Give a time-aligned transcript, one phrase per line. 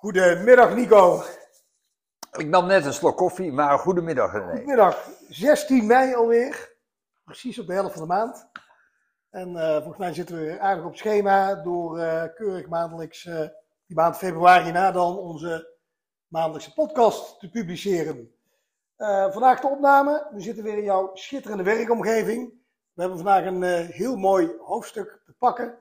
[0.00, 1.22] Goedemiddag Nico.
[2.32, 4.50] Ik nam net een slok koffie, maar goedemiddag René.
[4.50, 5.08] Goedemiddag.
[5.28, 6.76] 16 mei alweer.
[7.24, 8.48] Precies op de helft van de maand.
[9.30, 13.48] En eh, volgens mij zitten we aardig op schema door eh, keurig maandelijks eh,
[13.86, 15.76] die maand februari na dan onze
[16.26, 18.34] maandelijkse podcast te publiceren.
[19.30, 20.28] Vandaag de opname.
[20.32, 22.48] We zitten weer in jouw schitterende werkomgeving.
[22.92, 25.78] We hebben vandaag een heel mooi hoofdstuk te pakken.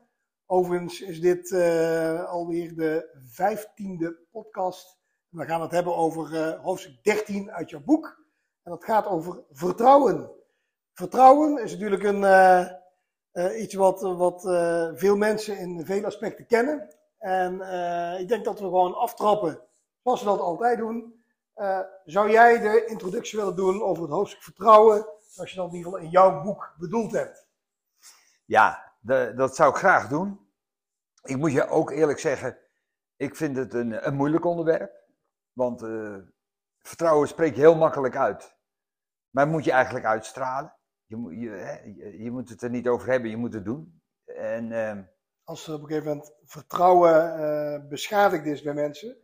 [0.52, 4.98] Overigens is dit eh, alweer de vijftiende podcast.
[5.30, 8.24] We gaan het hebben over eh, hoofdstuk 13 uit jouw boek.
[8.64, 10.32] En dat gaat over vertrouwen.
[10.94, 14.42] Vertrouwen is natuurlijk een, eh, iets wat, wat
[15.00, 16.96] veel mensen in vele aspecten kennen.
[17.18, 17.54] En
[18.20, 19.62] ik denk dat we gewoon aftrappen,
[20.04, 21.24] zoals we dat altijd doen.
[22.06, 25.92] Zou jij de introductie willen doen over het hoofdstuk vertrouwen, zoals je dat in ieder
[25.92, 27.48] geval in jouw boek bedoeld hebt?
[28.46, 28.94] Ja,
[29.36, 30.48] dat zou ik graag doen.
[31.24, 32.58] Ik moet je ook eerlijk zeggen,
[33.16, 35.08] ik vind het een, een moeilijk onderwerp.
[35.54, 36.16] Want eh,
[36.80, 38.58] vertrouwen spreek je heel makkelijk uit.
[39.30, 40.74] Maar moet je eigenlijk uitstralen.
[41.06, 44.02] Je, moet- je, je, je moet het er niet over hebben, je moet het doen.
[44.26, 45.04] En ehm,
[45.44, 49.18] Als er op een gegeven moment vertrouwen eh, beschadigd is bij mensen,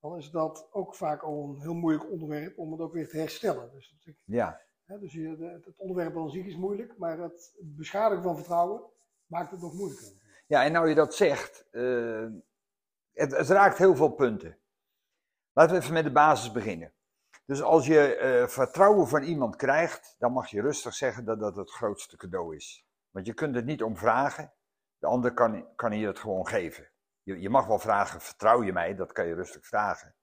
[0.00, 3.16] dan is dat ook vaak al een heel moeilijk onderwerp om het ook weer te
[3.18, 3.70] herstellen.
[3.72, 8.36] Dus, ja, hè, dus je, het onderwerp aan zich is moeilijk, maar het beschadigen van
[8.36, 8.82] vertrouwen
[9.26, 10.08] maakt het nog moeilijker.
[10.48, 12.26] Ja, en nou je dat zegt, eh,
[13.12, 14.58] het, het raakt heel veel punten.
[15.52, 16.92] Laten we even met de basis beginnen.
[17.44, 21.56] Dus als je eh, vertrouwen van iemand krijgt, dan mag je rustig zeggen dat dat
[21.56, 22.86] het grootste cadeau is.
[23.10, 24.52] Want je kunt het niet om vragen,
[24.98, 26.90] de ander kan, kan je het gewoon geven.
[27.22, 28.94] Je, je mag wel vragen, vertrouw je mij?
[28.94, 30.14] Dat kan je rustig vragen.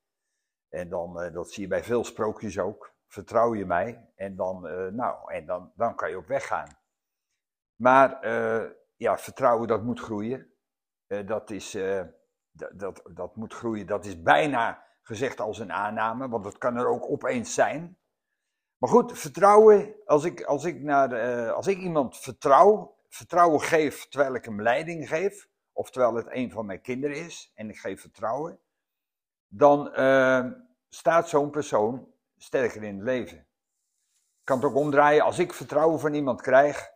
[0.70, 2.94] En dan, eh, dat zie je bij veel sprookjes ook.
[3.08, 4.12] Vertrouw je mij?
[4.16, 4.62] En dan,
[4.96, 6.78] nou, en dan, dan kan je op weg gaan.
[7.76, 8.20] Maar
[8.96, 10.54] ja, vertrouwen dat moet groeien.
[11.08, 12.02] Eh, dat, is, eh,
[12.52, 13.88] dat, dat, moet groeien.
[13.88, 17.98] Dat is bijna gezegd als een aanname, want dat kan er ook opeens zijn.
[18.78, 24.08] Maar goed, vertrouwen, als ik, als ik, naar, eh, als ik iemand vertrouw, vertrouwen geef
[24.08, 27.78] terwijl ik hem leiding geef, of terwijl het een van mijn kinderen is en ik
[27.78, 28.60] geef vertrouwen,
[29.48, 30.46] dan eh,
[30.90, 33.38] staat zo'n persoon sterker in het leven.
[33.38, 36.92] Ik kan het ook omdraaien, als ik vertrouwen van iemand krijg,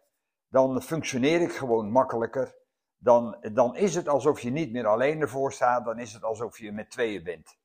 [0.50, 2.56] dan functioneer ik gewoon makkelijker.
[2.98, 6.58] Dan, dan is het alsof je niet meer alleen ervoor staat, dan is het alsof
[6.58, 7.58] je met tweeën bent.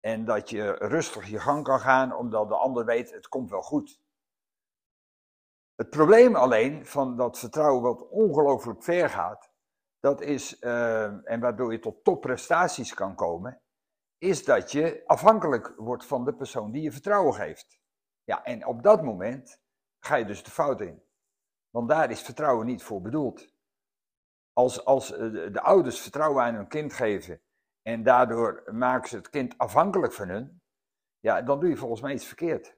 [0.00, 3.62] En dat je rustig je gang kan gaan, omdat de ander weet, het komt wel
[3.62, 4.00] goed.
[5.74, 9.50] Het probleem alleen van dat vertrouwen wat ongelooflijk ver gaat,
[10.00, 13.60] dat is, eh, en waardoor je tot topprestaties kan komen,
[14.18, 17.80] is dat je afhankelijk wordt van de persoon die je vertrouwen geeft.
[18.24, 19.60] Ja, en op dat moment
[19.98, 21.02] ga je dus de fout in.
[21.78, 23.48] Want daar is vertrouwen niet voor bedoeld.
[24.52, 27.40] Als, als eh, de de ouders vertrouwen aan hun kind geven
[27.82, 30.62] en daardoor maken ze het kind afhankelijk van hun,
[31.18, 32.76] ja, dan doe je volgens mij iets verkeerd.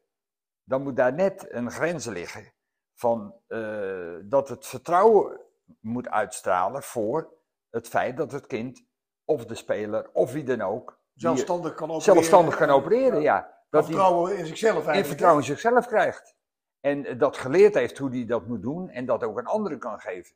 [0.65, 2.53] Dan moet daar net een grens liggen
[2.95, 5.41] van eh, dat het vertrouwen
[5.81, 7.35] moet uitstralen voor
[7.71, 8.87] het feit dat het kind
[9.25, 12.15] of de speler of wie dan ook Zelfstandig kan opereren.
[12.15, 13.21] zelfstandig kan opereren.
[13.21, 16.39] Ja, Dat vertrouwen in zichzelf en vertrouwen in zichzelf krijgt.
[16.81, 20.01] En dat geleerd heeft hoe hij dat moet doen en dat ook aan anderen kan
[20.01, 20.35] geven.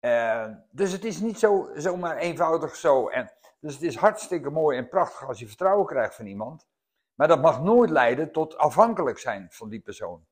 [0.00, 3.08] Eh, dus het is niet zo, zomaar eenvoudig zo.
[3.08, 6.68] En, dus het is hartstikke mooi en prachtig als je vertrouwen krijgt van iemand.
[7.14, 10.26] Maar dat mag nooit leiden tot afhankelijk zijn van die persoon.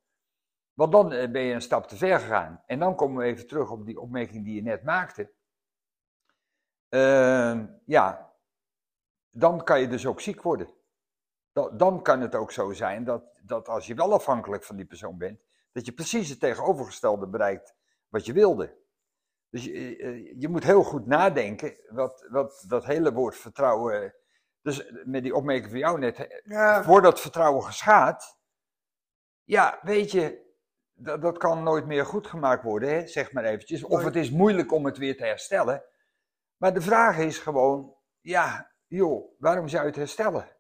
[0.74, 2.62] Want dan eh, ben je een stap te ver gegaan.
[2.66, 5.32] En dan komen we even terug op die opmerking die je net maakte.
[6.88, 8.32] Eh, ja,
[9.30, 10.68] dan kan je dus ook ziek worden.
[11.62, 14.86] Da- Dan kan het ook zo zijn dat, dat als je wel afhankelijk van die
[14.86, 15.40] persoon bent,
[15.72, 17.74] dat je precies het tegenovergestelde bereikt
[18.08, 18.76] wat je wilde.
[19.50, 24.14] Dus je, eh, je moet heel goed nadenken wat, wat dat hele woord vertrouwen.
[24.62, 28.36] Dus met die opmerking van jou net, Ja, voordat vertrouwen geschaadt,
[29.44, 30.46] ja, weet je,
[30.92, 33.84] dat, dat kan nooit meer goed gemaakt worden, hè, zeg maar eventjes.
[33.84, 35.84] Of het is moeilijk om het weer te herstellen.
[36.56, 40.56] Maar de vraag is gewoon, ja, joh, waarom zou je het herstellen?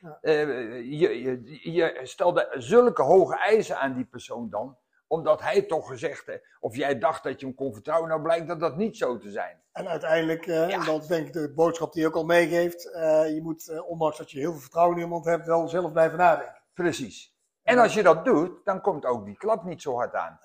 [0.00, 0.18] Ja.
[0.20, 0.46] Eh,
[0.90, 6.26] je, je, je stelde zulke hoge eisen aan die persoon dan, omdat hij toch gezegd
[6.26, 9.18] heeft, of jij dacht dat je hem kon vertrouwen, nou blijkt dat dat niet zo
[9.18, 9.62] te zijn.
[9.72, 10.68] En uiteindelijk, Ja.
[10.68, 13.82] en dat is denk ik de boodschap die je ook al meegeeft, eh, je moet,
[13.86, 16.62] ondanks dat je heel veel vertrouwen in iemand hebt, wel zelf blijven nadenken.
[16.74, 17.36] Precies.
[17.62, 20.40] En als je dat doet, dan komt ook die klap niet zo hard aan.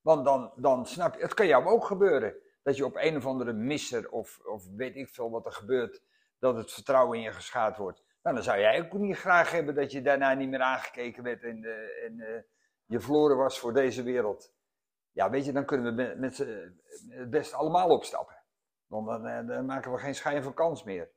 [0.00, 2.34] Want dan, dan snap je, het kan jou ook gebeuren.
[2.62, 6.02] Dat je op een of andere misser of, of weet ik veel wat er gebeurt,
[6.38, 8.02] dat het vertrouwen in je geschaad wordt.
[8.24, 11.42] Nou, dan zou jij ook niet graag hebben dat je daarna niet meer aangekeken werd
[11.42, 12.42] en, eh, eh,
[12.84, 14.54] je verloren was voor deze wereld.
[15.10, 16.38] Ja, weet je, dan kunnen we met, met
[17.08, 18.36] het best allemaal opstappen.
[18.86, 21.10] Want dan, eh, dan maken we geen schijn van kans meer.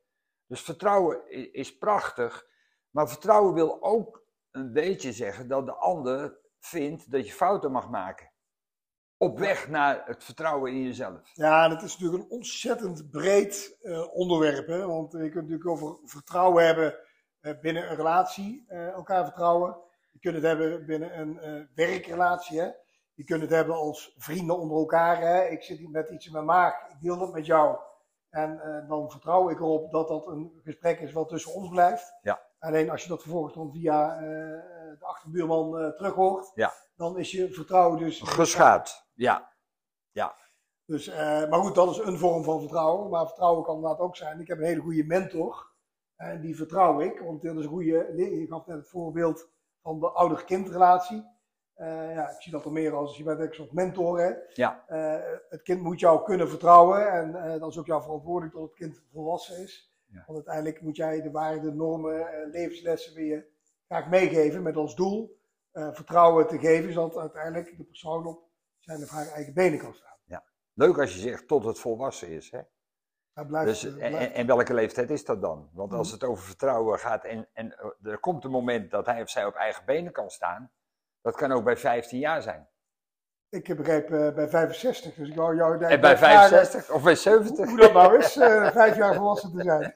[0.45, 2.48] Dus vertrouwen is prachtig,
[2.89, 7.89] maar vertrouwen wil ook een beetje zeggen dat de ander vindt dat je fouten mag
[7.89, 8.31] maken.
[9.19, 11.29] Op weg naar het vertrouwen in jezelf.
[11.33, 14.67] Ja, het is natuurlijk een ontzettend breed eh, onderwerp.
[14.67, 14.85] Hè?
[14.87, 16.95] Want je kunt natuurlijk over vertrouwen hebben
[17.39, 19.77] eh, binnen een relatie, eh, elkaar vertrouwen.
[20.11, 22.59] Je kunt het hebben binnen een werkrelatie.
[22.59, 22.69] Hè?
[23.13, 25.21] Je kunt het hebben als vrienden onder elkaar.
[25.21, 25.45] Hè?
[25.45, 27.77] Ik zit hier met iets in mijn maag, ik deel dat met jou.
[28.29, 32.13] En dan vertrouw ik erop dat dat een gesprek is wat tussen ons blijft.
[32.21, 32.41] Ja.
[32.59, 34.19] Alleen als je dat vervolgens dan via
[35.07, 36.74] achterbuurman eh terug hoort, Ja.
[36.95, 39.06] dan is je vertrouwen dus Geschaad.
[39.13, 39.56] Ja,
[40.88, 43.09] dus, eh, maar goed, dat is een vorm van vertrouwen.
[43.09, 44.39] Maar vertrouwen kan inderdaad ook zijn.
[44.39, 45.71] Ik heb een hele goede mentor.
[46.15, 47.19] En die vertrouw ik.
[47.19, 48.13] Want dat is een goede.
[48.15, 49.50] Je gaf net het voorbeeld
[49.81, 51.25] van de ouder-kindrelatie.
[51.74, 54.19] Eh, ja, ik zie dat er meer als je bent een soort mentor.
[54.19, 54.33] Hè?
[54.53, 54.83] Ja.
[54.88, 57.12] Eh, het kind moet jou kunnen vertrouwen.
[57.12, 59.95] En eh dat is ook jouw verantwoording tot het kind volwassen is.
[60.06, 60.24] Ja.
[60.25, 63.48] Want uiteindelijk moet jij de waarden, normen, eh, levenslessen weer
[63.88, 64.62] graag meegeven.
[64.63, 65.39] Met als doel
[65.72, 66.94] eh, vertrouwen te geven.
[66.94, 68.44] Zodat uiteindelijk de persoon op
[68.80, 70.06] zijn of haar eigen benen kan staan.
[70.74, 72.51] leuk als je zegt tot het volwassen is.
[72.51, 72.60] Hè?
[73.34, 75.69] Hij blijft, Dus, eh, en, blijft- en- en welke leeftijd is dat dan?
[75.74, 76.16] Want als Mhm.
[76.19, 79.45] het over vertrouwen gaat en, en eh, er komt een moment dat hij of zij
[79.45, 80.72] op eigen benen kan staan,
[81.22, 82.68] dat kan ook bij 15 jaar zijn.
[83.50, 87.04] Ik begreep eh, bij 65, dus ik wou jou daar En bij vragen 65 of
[87.04, 87.66] bij hoe, 70?
[87.68, 88.34] hoe dat nou is,
[88.74, 89.94] vijf jaar volwassen te zijn.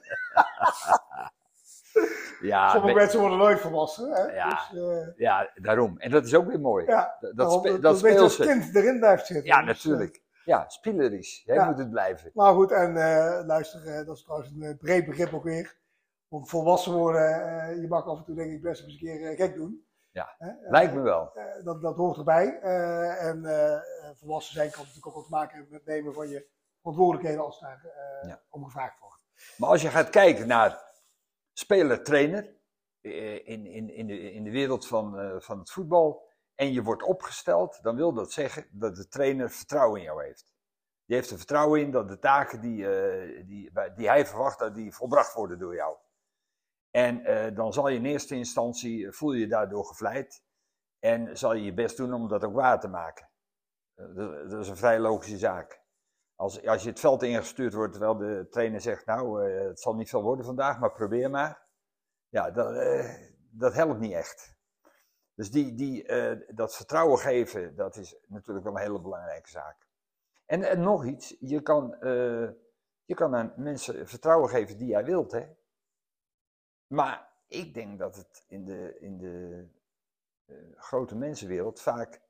[2.40, 4.10] Ja, Sommige mensen worden nooit volwassen.
[4.12, 4.22] Hè?
[4.22, 4.48] Ja.
[4.72, 5.98] Dus, eh, ja, daarom.
[5.98, 6.86] En dat is ook weer mooi.
[6.86, 7.58] ja, Dat, dat, daarom
[7.98, 9.46] spe- dat, kind erin blijft zitten.
[9.46, 10.22] Ja, Dus, natuurlijk.
[10.44, 11.42] Ja, spielerisch.
[11.44, 11.64] Jij Ja.
[11.68, 12.28] moet het blijven.
[12.28, 15.44] eh, maar goed, en eh, luister, eh, dat is trouwens een eh, breed begrip ook
[15.44, 15.76] weer.
[16.28, 19.30] Want volwassen worden, eh, je mag af en toe denk ik best eens een keer
[19.30, 19.86] eh, gek doen.
[20.10, 20.34] Ja?
[20.38, 21.30] Eh, Lijkt me wel.
[21.34, 22.58] eh, dat, dat hoort erbij.
[22.62, 23.80] Eh, en eh, eh,
[24.14, 26.46] volwassen zijn kan natuurlijk ook wat te maken hebben met het nemen van je
[26.80, 28.40] verantwoordelijkheden als daar eh, Ja.
[28.50, 29.20] om gevraagd wordt.
[29.56, 30.90] Maar als je gaat kijken naar
[31.52, 32.54] speler-trainer
[33.00, 36.82] eh, in, in, in, de, in de wereld van, eh, van het voetbal en je
[36.82, 40.52] wordt opgesteld, dan wil dat zeggen dat de trainer vertrouwen in jou heeft.
[41.04, 44.74] Die heeft er vertrouwen in dat de taken die, eh, die, die hij verwacht, dat
[44.74, 45.96] die volbracht worden door jou.
[46.90, 50.42] En dan zal je in eerste instantie, voel je je daardoor gevleid
[50.98, 53.28] en zal je je best doen om dat ook waar te maken.
[54.48, 55.81] Dat is een vrij logische zaak.
[56.42, 59.94] Als, als je het veld ingestuurd wordt terwijl de trainer zegt, nou, eh, het zal
[59.94, 61.66] niet veel worden vandaag, maar probeer maar.
[62.28, 63.14] Ja, dat, eh,
[63.50, 64.56] dat helpt niet echt.
[65.34, 69.86] Dus die, die, eh, dat vertrouwen geven, dat is natuurlijk wel een hele belangrijke zaak.
[70.46, 71.96] En, en nog iets, je kan,
[73.04, 75.46] je kan aan mensen vertrouwen geven die jij wilt, hè.
[76.86, 79.66] Maar ik denk dat het in de, in de
[80.76, 82.20] grote mensenwereld vaak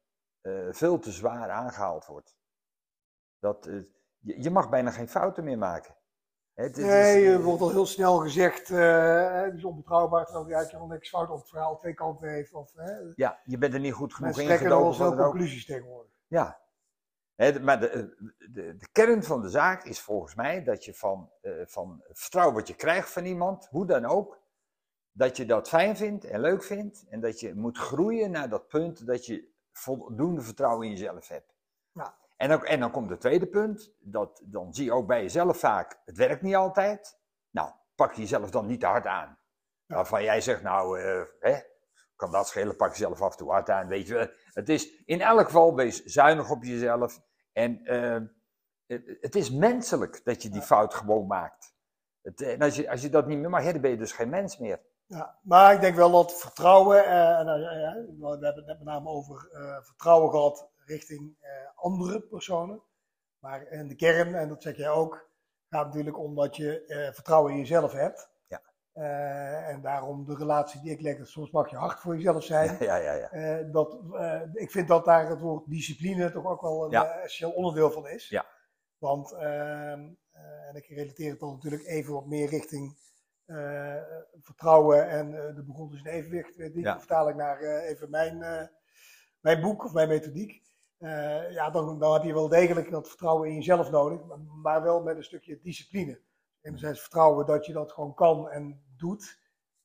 [0.71, 2.37] veel te zwaar aangehaald wordt.
[3.39, 3.69] Dat,
[4.23, 5.95] je, je mag bijna geen fouten meer maken.
[6.55, 10.55] Het is- Nee, er wordt al heel snel gezegd, eh die is onbetrouwbaar, terwijl hij
[10.55, 12.55] eigenlijk niks fout op het verhaal twee kanten heeft.
[12.55, 14.99] Of, hè, Ja, je bent er niet goed genoeg in er gedoken.
[14.99, 15.31] dan ook.
[15.31, 16.13] conclusies tegenwoordig.
[16.27, 16.61] Ja.
[17.35, 17.89] Hè, de- maar de,
[18.53, 22.55] de, de kern van de zaak is volgens mij dat je van, eh, van vertrouwen
[22.55, 24.41] wat je krijgt van iemand, hoe dan ook,
[25.13, 27.05] dat je dat fijn vindt en leuk vindt.
[27.09, 31.55] En dat je moet groeien naar dat punt dat je voldoende vertrouwen in jezelf hebt.
[32.43, 35.59] En, ook, en dan komt het tweede punt, dat, dan zie je ook bij jezelf
[35.59, 37.19] vaak, het werkt niet altijd.
[37.51, 39.39] Nou, pak jezelf dan niet te hard aan.
[39.87, 39.95] Ja.
[39.95, 41.59] Waarvan jij zegt, nou, eh, hè,
[42.17, 43.87] kan dat schelen, pak jezelf af en toe hard aan.
[43.87, 47.21] Weet je, het is in elk geval, wees zuinig op jezelf.
[47.53, 48.21] En eh,
[49.21, 51.75] het, is menselijk dat je die fout gewoon maakt.
[52.23, 54.29] Het, en als je, als je dat niet meer mag, dan ben je dus geen
[54.31, 54.81] mens meer.
[55.07, 58.79] Ja, maar ik denk wel dat vertrouwen, eh, en, eh, eh, we hebben het net
[58.79, 62.83] met name over eh, vertrouwen gehad richting eh, andere personen.
[63.39, 65.31] Maar in de kern, en dat zeg jij ook,
[65.69, 68.31] gaat natuurlijk om dat je eh, vertrouwen in jezelf hebt.
[68.47, 68.63] Ja.
[68.93, 72.45] Eh, en daarom de relatie die ik leg, dat soms mag je hard voor jezelf
[72.45, 72.77] zijn.
[72.85, 73.63] Ja, ja, ja.
[73.63, 73.99] Dat,
[74.53, 77.05] ik vind dat daar het woord discipline toch ook wel een Ja.
[77.15, 78.29] essentieel onderdeel van is.
[78.29, 78.47] Ja.
[78.99, 83.01] Want, ehm, eh, en ik relateer het dan natuurlijk even wat meer richting
[84.41, 86.57] vertrouwen en de begon dus in evenwicht.
[86.57, 86.99] die Ja.
[86.99, 88.39] vertaal ik naar even mijn,
[89.41, 90.63] mijn boek of mijn methodiek.
[91.03, 94.83] Eh, ja, dan, dan heb je wel degelijk dat vertrouwen in jezelf nodig, maar, maar
[94.83, 96.21] wel met een stukje discipline.
[96.61, 99.41] Enerzijds vertrouwen dat je dat gewoon kan en doet.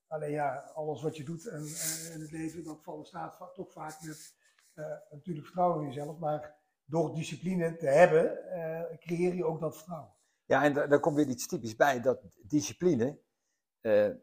[0.07, 1.62] Alleen ja, alles wat je doet en,
[2.13, 4.36] in het leven, dat valt staat toch vaak met
[4.74, 6.17] eh, natuurlijk vertrouwen in jezelf.
[6.17, 6.55] Maar
[6.86, 10.13] door discipline te hebben, eh, creëer je ook dat vertrouwen.
[10.45, 13.19] Ja, en daar, daar komt weer iets typisch bij, dat discipline,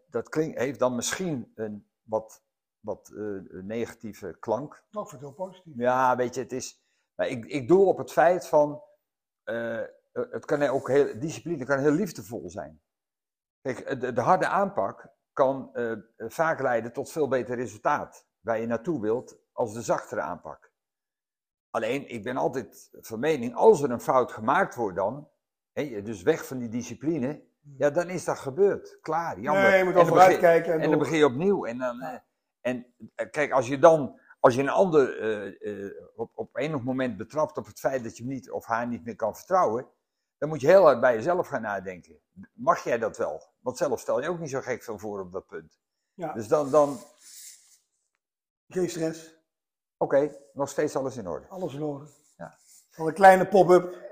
[0.07, 2.43] dat klinkt, heeft dan misschien een wat,
[2.81, 3.13] wat
[3.63, 4.85] negatieve klank.
[4.93, 5.73] Ook voor het heel positief.
[5.77, 6.84] Ja, weet je, het is,
[7.15, 8.83] maar ik, ik doe op het feit van,
[9.43, 9.81] eh,
[10.13, 12.81] het kan ook heel, discipline kan heel liefdevol zijn.
[13.61, 18.67] Kijk, de, de harde aanpak kan eh, vaak leiden tot veel beter resultaat waar je
[18.67, 20.73] naartoe wilt als de zachtere aanpak.
[21.71, 25.29] Alleen, ik ben altijd van mening, als er een fout gemaakt wordt dan,
[25.73, 27.43] hè, dus weg van die discipline,
[27.77, 28.99] ja, dan is dat gebeurd.
[29.01, 29.63] Klaar, jammer.
[29.63, 30.73] Nee, je moet begin- kijken.
[30.73, 31.65] En, En dan begin je opnieuw.
[31.65, 32.19] En, dan, eh,
[32.61, 36.83] en eh, kijk, als je dan, als je een ander eh, eh, op, op enig
[36.83, 39.87] moment betrapt op het feit dat je hem niet of haar niet meer kan vertrouwen,
[40.39, 42.21] dan moet je heel hard bij jezelf gaan nadenken.
[42.53, 43.43] Mag jij dat wel?
[43.61, 45.79] Want zelf stel je ook niet zo gek veel voor op dat punt.
[46.15, 46.33] Ja.
[46.33, 47.01] Dus dan, dan oké,
[48.69, 49.35] Geen stress,
[50.53, 51.47] nog steeds alles in orde.
[51.49, 52.07] alles in orde.
[52.37, 52.55] Ja.
[52.97, 54.09] Al een kleine pop-up.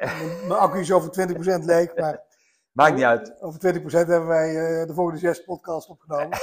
[0.48, 1.28] Mijn accu is over
[1.60, 2.22] 20% leeg, maar
[2.72, 3.40] Maakt niet uit.
[3.40, 6.38] over 20% hebben wij eh, de volgende zes podcast opgenomen.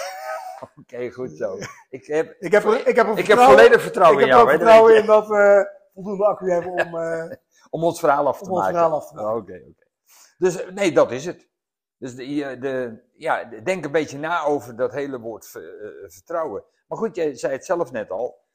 [0.81, 1.57] Oké, goed zo.
[1.89, 4.51] Ik heb, Ik heb, ik heb, ik heb vertrouwen- volledig vertrouwen ik in heb jou.
[4.51, 7.31] hè, dat vertrouwen in dat we voldoende accu hebben om, eh,
[7.69, 8.79] Om ons verhaal af te maken.
[9.35, 9.73] Oké, oké.
[10.37, 11.47] Dus eh, nee, dat is het.
[11.97, 15.61] Dus de, de, ja, de- denk een beetje na over dat hele woord eh,
[16.07, 16.63] vertrouwen.
[16.87, 18.47] Maar goed, jij zei het zelf net al.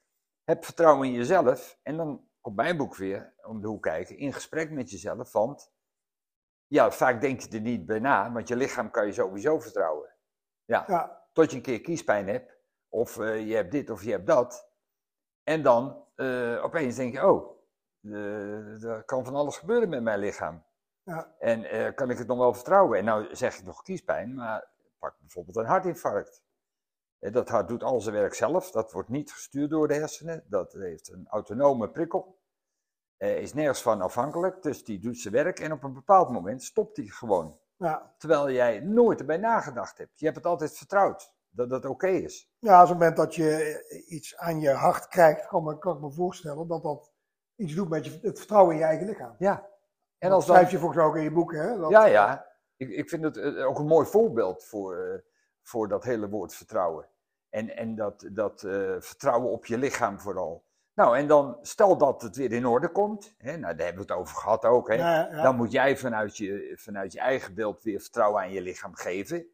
[0.44, 1.78] Heb vertrouwen in jezelf.
[1.82, 4.18] En dan komt mijn boek weer om de hoek kijken.
[4.18, 5.32] In gesprek met jezelf.
[5.32, 5.72] Want
[6.66, 8.32] ja, vaak denk je er niet bij na.
[8.32, 10.08] Want je lichaam kan je sowieso vertrouwen.
[10.64, 12.58] Ja, Ja, tot je een keer kiespijn hebt.
[12.88, 14.68] Of eh, je hebt dit of je hebt dat.
[15.42, 17.58] En dan eh, opeens denk je, oh,
[18.00, 20.64] eh, er kan van alles gebeuren met mijn lichaam.
[21.02, 21.34] Ja.
[21.38, 22.98] En kan ik het nog wel vertrouwen?
[22.98, 26.42] En nou zeg ik nog kiespijn, maar pak bijvoorbeeld een hartinfarct.
[27.18, 30.72] Dat hart doet al zijn werk zelf, dat wordt niet gestuurd door de hersenen, dat
[30.72, 32.38] heeft een autonome prikkel.
[33.16, 36.96] Is nergens van afhankelijk, dus die doet zijn werk en op een bepaald moment stopt
[36.96, 37.58] die gewoon.
[37.76, 38.14] Ja.
[38.18, 40.18] Terwijl jij nooit erbij nagedacht hebt.
[40.18, 42.52] Je hebt het altijd vertrouwd dat dat oké is.
[42.58, 46.00] ja, als het moment dat je iets aan je hart krijgt, kan, me, kan ik
[46.02, 47.12] me voorstellen dat dat
[47.56, 49.34] iets doet met je, het vertrouwen in je eigen lichaam.
[49.38, 49.66] Ja.
[50.18, 51.58] En als dat schrijf je volgens mij ook in je boeken.
[51.60, 51.78] Hè?
[51.78, 52.46] Dat- ja, ja.
[52.76, 55.18] Ik, ik vind het eh, ook een mooi voorbeeld voor, eh,
[55.62, 57.08] voor dat hele woord vertrouwen.
[57.48, 60.64] En, en dat, dat eh, vertrouwen op je lichaam vooral.
[60.94, 63.34] Nou, en dan stel dat het weer in orde komt.
[63.38, 64.88] Hè, nou, daar hebben we het over gehad ook.
[64.88, 65.42] Hè, Ja, ja.
[65.42, 69.46] Dan moet jij vanuit je, vanuit je eigen beeld weer vertrouwen aan je lichaam geven.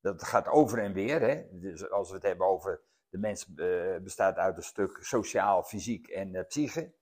[0.00, 1.20] Dat gaat over en weer.
[1.20, 1.42] Hè?
[1.50, 6.08] Dus als we het hebben over de mens eh, bestaat uit een stuk sociaal, fysiek
[6.08, 6.92] en eh, psyche,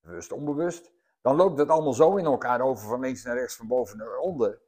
[0.00, 3.66] bewust, onbewust, dan loopt dat allemaal zo in elkaar over van links naar rechts, van
[3.66, 4.60] boven naar onder.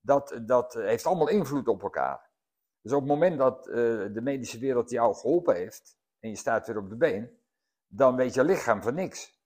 [0.00, 2.30] Dat, dat heeft allemaal invloed op elkaar.
[2.80, 3.74] Dus op het moment dat eh,
[4.12, 7.41] de medische wereld jou geholpen heeft en je staat weer op de been,
[7.94, 9.40] dan weet je lichaam van niks.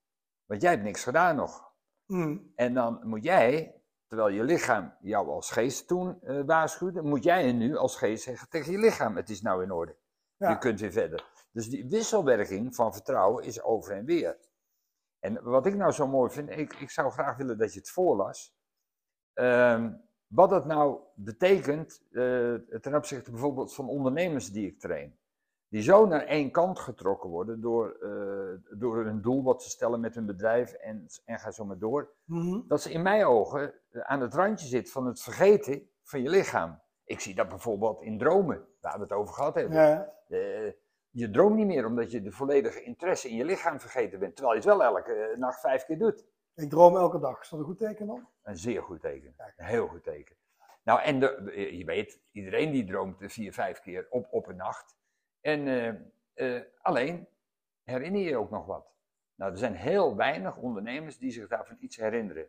[0.44, 1.72] Want jij hebt niks gedaan nog.
[2.06, 2.52] Mm.
[2.54, 7.52] En dan moet jij, terwijl je lichaam jou als geest toen eh, waarschuwde, moet jij
[7.52, 9.96] nu als geest zeggen tegen je lichaam: het is nou in orde.
[10.36, 10.50] Ja.
[10.50, 11.48] Je kunt weer verder.
[11.52, 14.38] Dus die wisselwerking van vertrouwen is over en weer.
[15.18, 17.90] En wat ik nou zo mooi vind, ik, ik zou graag willen dat je het
[17.90, 18.56] voorlas.
[19.32, 19.92] Ehm,
[20.26, 25.18] wat dat nou betekent eh, ten opzichte bijvoorbeeld van ondernemers die ik train.
[25.68, 30.00] Die zo naar één kant getrokken worden door, eh, door hun doel wat ze stellen
[30.00, 32.61] met hun bedrijf en, en ga zo maar door Mhm.
[32.68, 36.28] dat ze in mijn ogen eh, aan het randje zit van het vergeten van je
[36.28, 36.80] lichaam.
[37.04, 39.76] Ik zie dat bijvoorbeeld in dromen, waar we het over gehad hebben.
[39.78, 40.73] Ja, Eh,
[41.11, 44.56] je droomt niet meer omdat je de volledige interesse in je lichaam vergeten bent, terwijl
[44.56, 46.25] je het wel elke nacht vijf keer doet.
[46.54, 47.40] ik droom elke dag.
[47.40, 48.28] Is dat een goed teken dan?
[48.42, 49.35] Een zeer goed teken.
[49.56, 50.37] Een heel goed teken.
[50.82, 54.96] Nou, en de, je weet, iedereen die droomt vier, vijf keer op, op een nacht.
[55.46, 57.28] En eh, eh, alleen
[57.82, 58.94] herinner je ook nog wat.
[59.34, 62.48] Nou, er zijn heel weinig ondernemers die zich daarvan iets herinneren.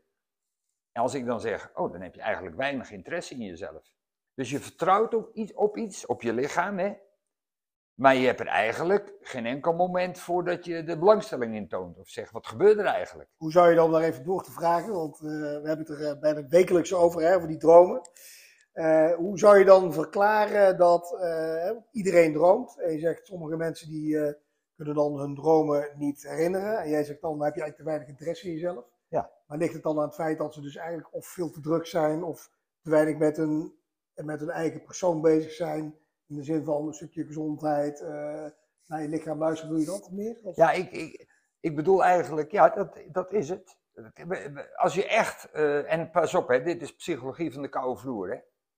[0.92, 3.92] En als ik dan zeg, oh, dan heb je eigenlijk weinig interesse in jezelf.
[4.34, 6.94] Dus je vertrouwt op iets, op, iets, op je lichaam, hè?
[7.94, 11.98] Maar je hebt er eigenlijk geen enkel moment voor dat je de belangstelling in toont.
[11.98, 13.30] Of zegt, wat gebeurt er eigenlijk?
[13.38, 14.94] Hoe zou je dan daar even door te vragen?
[14.94, 18.02] Want eh, we hebben het er bijna wekelijks over, hè, over die dromen.
[18.78, 22.78] Eh, hoe zou je dan verklaren dat eh, iedereen droomt?
[22.80, 24.34] En je zegt, sommige mensen die eh,
[24.76, 26.80] kunnen dan hun dromen niet herinneren.
[26.80, 28.86] En jij zegt dan, dan heb je eigenlijk te weinig interesse in jezelf.
[29.08, 29.32] Ja.
[29.48, 31.86] Maar ligt het dan aan het feit dat ze dus eigenlijk of veel te druk
[31.86, 32.24] zijn...
[32.24, 33.74] of te weinig met hun,
[34.16, 35.84] met hun eigen persoon bezig zijn...
[36.28, 38.02] in de zin van een stukje gezondheid,
[38.88, 40.40] naar je lichaam luisteren, doe je dat meer?
[40.44, 41.28] Of- Ja, ik, ik,
[41.60, 43.78] ik bedoel eigenlijk, ja, dat, dat is het.
[44.76, 45.52] Als je echt,
[45.86, 48.38] en pas op, hè, dit is psychologie van de koude vloer, hè.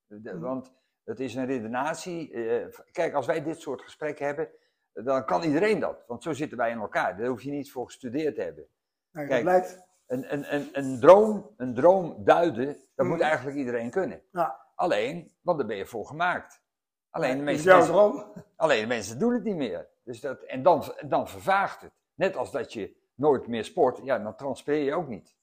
[0.10, 0.40] De- Mhm.
[0.40, 0.72] Want
[1.04, 2.32] het is een redenatie.
[2.34, 4.50] eh, kijk, als wij dit soort gesprekken hebben,
[4.94, 6.04] dan kan iedereen dat.
[6.08, 7.18] Want zo zitten wij in elkaar.
[7.18, 8.68] Daar hoef je niet voor gestudeerd te hebben.
[9.12, 9.42] Nou, Kijk.
[9.42, 9.88] blijkt.
[10.08, 13.26] Een, een, een, een, droom, een droom duiden, dat moet Mhm.
[13.26, 14.22] eigenlijk iedereen kunnen.
[14.32, 14.68] Ja.
[14.76, 16.62] Alleen, want daar ben je voor gemaakt.
[17.10, 18.34] Alleen de meeste jouw mensen, droom?
[18.56, 19.88] Alleen de mensen doen het niet meer.
[20.04, 21.92] Dus dat, en dan, dan vervaagt het.
[22.14, 25.36] Net als dat je nooit meer sport, ja, dan transpireer je ook niet.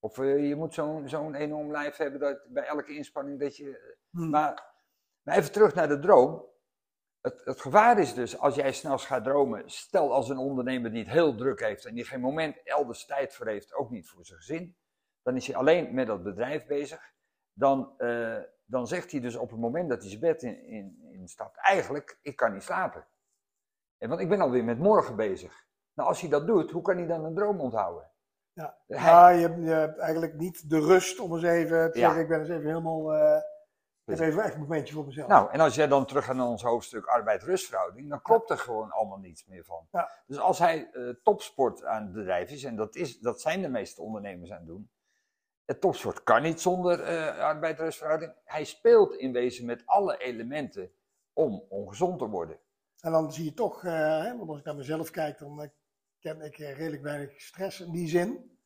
[0.00, 3.96] Of eh, je moet zo'n zo'n enorm lijf hebben dat bij elke inspanning dat je.
[4.10, 4.30] Hmm.
[4.30, 4.74] Maar
[5.22, 6.46] Maar even terug naar de droom.
[7.20, 11.02] Het, het gevaar is dus, als jij s'nachts gaat dromen, stel als een ondernemer die
[11.02, 14.24] het heel druk heeft en die geen moment elders tijd voor heeft, ook niet voor
[14.24, 14.76] zijn gezin,
[15.22, 17.12] dan is hij alleen met dat bedrijf bezig.
[17.52, 21.08] Dan, eh, dan zegt hij dus op het moment dat hij zijn bed in, in,
[21.10, 23.06] in stapt, eigenlijk, ik kan niet slapen.
[23.98, 25.66] En want ik ben alweer met morgen bezig.
[25.94, 28.10] Nou, als hij dat doet, hoe kan hij dan een droom onthouden?
[28.62, 31.98] Ja, Hij- maar je, hebt- je hebt eigenlijk niet de rust om eens even te
[31.98, 32.04] Ja.
[32.04, 33.02] zeggen, ik ben eens even helemaal,
[34.04, 34.26] Precies.
[34.26, 35.28] even echt een momentje voor mezelf.
[35.28, 38.90] Nou, en als jij dan terug gaat naar ons hoofdstuk arbeid-rustverhouding, dan klopt er gewoon
[38.90, 39.86] allemaal niets meer van.
[39.90, 40.10] Ja.
[40.26, 43.68] Dus als hij eh, topsport aan het bedrijf is, en dat, is, dat zijn de
[43.68, 44.90] meeste ondernemers aan het doen,
[45.64, 48.32] het topsport kan niet zonder eh arbeid-rustverhouding.
[48.44, 50.90] Hij speelt in wezen met alle elementen
[51.32, 52.58] om ongezond te worden.
[53.00, 55.70] En dan zie je toch, hè, want als ik naar mezelf kijk, dan
[56.20, 58.58] ken ik eh, redelijk weinig stress in die zin.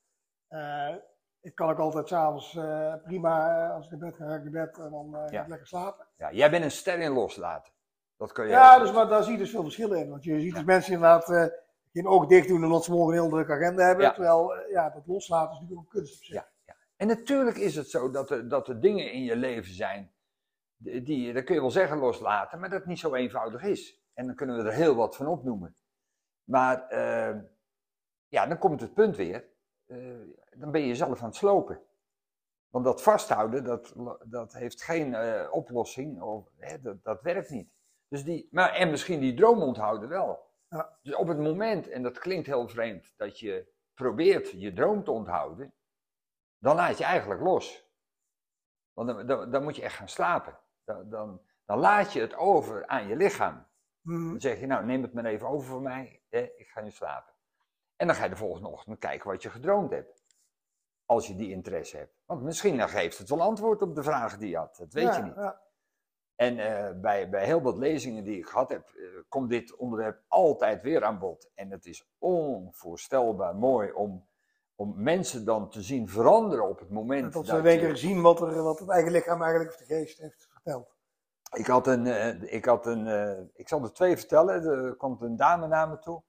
[0.48, 0.94] Eh,
[1.40, 4.66] ik kan ook altijd s'avonds eh prima, als ik naar bed ga, ga ik naar
[4.66, 6.06] bed en dan ga ik lekker slapen.
[6.16, 7.72] Ja, jij bent een ster in loslaten.
[8.16, 10.10] Dat kun je Ja, dus, maar daar zie je dus veel verschillen in.
[10.10, 10.54] Want je ziet Ja.
[10.54, 11.52] dus mensen inderdaad
[11.92, 14.04] geen oog dicht doen omdat ze morgen een heel drukke agenda hebben.
[14.04, 14.12] Ja.
[14.12, 16.34] Terwijl, ja, dat loslaten is natuurlijk ook een kunst op zich.
[16.34, 16.76] Ja, ja.
[16.96, 20.12] En natuurlijk is het zo dat er, dat er dingen in je leven zijn,
[20.76, 24.00] die, die, dat kun je wel zeggen loslaten, maar dat het niet zo eenvoudig is.
[24.14, 25.76] En dan kunnen we er heel wat van opnoemen.
[26.44, 27.40] Maar eh,
[28.28, 29.44] ja, dan komt het punt weer,
[29.86, 29.96] eh,
[30.56, 31.80] dan ben je jezelf aan het slopen.
[32.68, 33.94] Want dat vasthouden, dat,
[34.24, 37.70] dat heeft geen eh, oplossing, of, hè, dat, dat werkt niet.
[38.08, 40.50] Dus die, maar, en misschien die droom onthouden wel.
[40.68, 40.98] Ja.
[41.02, 45.10] Dus op het moment, en dat klinkt heel vreemd, dat je probeert je droom te
[45.10, 45.74] onthouden,
[46.58, 47.90] dan laat je eigenlijk los.
[48.92, 50.58] Want dan, dan, dan moet je echt gaan slapen.
[50.84, 53.66] Dan, dan, dan laat je het over aan je lichaam.
[54.00, 54.28] Mhm.
[54.28, 57.32] Dan zeg je, nou neem het maar even over voor mij, ik ga nu slapen.
[57.96, 60.22] En dan ga je de volgende ochtend kijken wat je gedroomd hebt.
[61.06, 62.14] Als je die interesse hebt.
[62.24, 64.76] Want misschien dan geeft het wel antwoord op de vragen die je had.
[64.76, 65.34] Dat weet Ja, je niet.
[65.34, 65.60] ja.
[66.34, 70.22] En eh, bij, bij heel wat lezingen die ik gehad heb, eh, komt dit onderwerp
[70.28, 71.50] altijd weer aan bod.
[71.54, 74.26] En het is onvoorstelbaar mooi om,
[74.74, 78.22] om mensen dan te zien veranderen op het moment Dat ze dat je- keer zien
[78.22, 80.91] wat, er, wat het eigen lichaam eigenlijk, of de geest heeft verteld.
[81.52, 84.62] Ik had een, eh, ik had een, eh, ik zal er twee vertellen.
[84.64, 86.22] Er komt een dame naar me toe.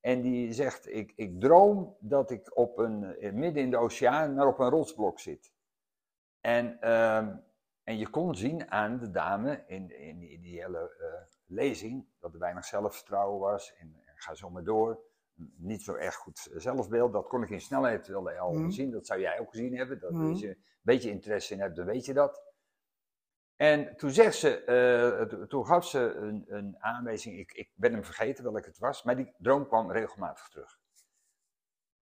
[0.00, 4.34] En die zegt, ik, ik droom dat ik op een, eh, midden in de oceaan,
[4.34, 5.52] maar op een rotsblok zit.
[6.40, 7.36] En, ehm,
[7.84, 10.90] en je kon zien aan de dame in, in, die- in die hele
[11.46, 13.74] lezing, dat er weinig zelfvertrouwen was.
[13.78, 15.00] En, en ga zo maar door.
[15.56, 17.12] Niet zo erg goed zelfbeeld.
[17.12, 18.70] Dat kon ik in snelheid wel al Mhm.
[18.70, 18.90] zien.
[18.90, 20.00] Dat zou jij ook gezien hebben.
[20.00, 20.28] Dat, Mhm.
[20.28, 22.42] Als je een beetje interesse in hebt, dan weet je dat.
[23.60, 27.92] En toen zegt ze, eh, to- toen gaf ze een, een aanwijzing, ik, ik ben
[27.92, 30.78] hem vergeten welk het was, maar die droom kwam regelmatig terug.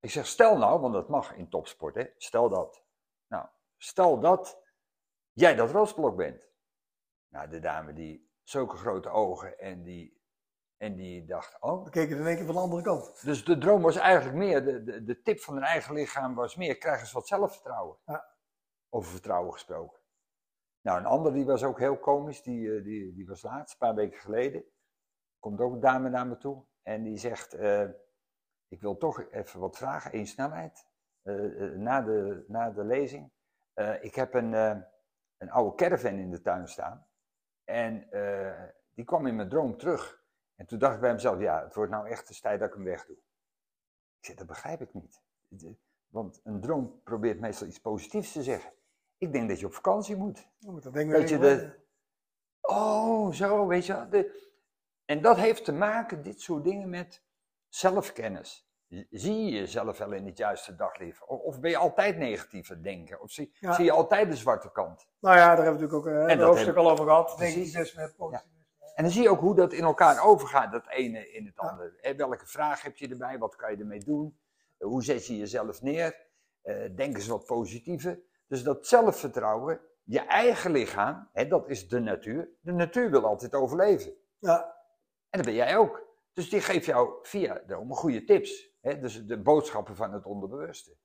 [0.01, 2.85] Ik zeg, stel nou, want dat mag in topsport, hè, stel dat.
[3.27, 4.63] Nou, stel dat
[5.33, 6.51] jij dat rotsblok bent.
[7.29, 10.23] Nou, de dame die zulke grote ogen en die,
[10.77, 11.83] en die dacht, oh.
[11.83, 13.25] Dan keek je in één keer van de andere kant.
[13.25, 16.57] Dus de droom was eigenlijk meer, de, de, de tip van haar eigen lichaam was
[16.57, 17.99] meer, krijg eens wat zelfvertrouwen.
[18.05, 18.35] Ja.
[18.89, 20.05] Over vertrouwen gesproken.
[20.87, 23.79] Nou, een ander die was ook heel komisch, die, eh, die, die was laatst, een
[23.87, 24.65] paar weken geleden.
[25.39, 27.89] Komt ook een dame naar me toe en die zegt, eh,
[28.69, 30.87] ik wil toch even wat vragen, één snelheid,
[31.23, 31.35] eh,
[31.71, 33.33] na, de, na de lezing.
[34.01, 34.53] Ik heb een,
[35.37, 37.07] een oude caravan in de tuin staan
[37.65, 38.09] en
[38.95, 40.25] die kwam in mijn droom terug.
[40.55, 42.75] En toen dacht ik bij mezelf, ja, het wordt nou echt eens tijd dat ik
[42.75, 43.17] hem wegdoe.
[44.19, 45.23] Ik zeg, dat begrijp ik niet.
[45.49, 48.73] De- Want een droom probeert meestal iets positiefs te zeggen.
[49.19, 50.49] Ik denk dat je op vakantie moet.
[50.59, 51.85] Moet dat ding Weet weer je, de-
[52.61, 54.07] Oh, zo, weet je.
[54.11, 54.45] De...
[55.05, 57.23] En dat heeft te maken, dit soort dingen, met
[57.69, 58.65] zelfkennis.
[59.11, 61.27] Zie je jezelf wel in het juiste daglicht?
[61.27, 63.21] Of, of ben je altijd negatief denken?
[63.21, 63.73] Of zie, Ja.
[63.73, 65.09] zie je altijd de zwarte kant?
[65.21, 67.37] Nou ja, daar hebben we natuurlijk ook eh, een dat hoofdstuk al over gehad.
[67.37, 67.55] Precies.
[67.73, 68.55] Negativisme, positivisme.
[68.95, 71.69] En dan zie je ook hoe dat in elkaar overgaat, dat ene in het Ja.
[71.69, 71.93] andere.
[72.01, 73.39] Hè, welke vraag heb je erbij?
[73.39, 74.39] Wat kan je ermee doen?
[74.79, 76.17] Eh, Hoe zet je jezelf neer?
[76.63, 78.21] Eh, denk eens wat positiever.
[78.47, 82.49] Dus dat zelfvertrouwen, je eigen lichaam, hè, dat is de natuur.
[82.61, 84.13] De natuur wil altijd overleven.
[84.39, 84.75] Ja,
[85.31, 86.05] En dat ben jij ook.
[86.33, 88.71] Dus die geeft jou via dromen goede tips.
[88.81, 88.99] Hè?
[89.01, 90.97] Dus de boodschappen van het onderbewuste.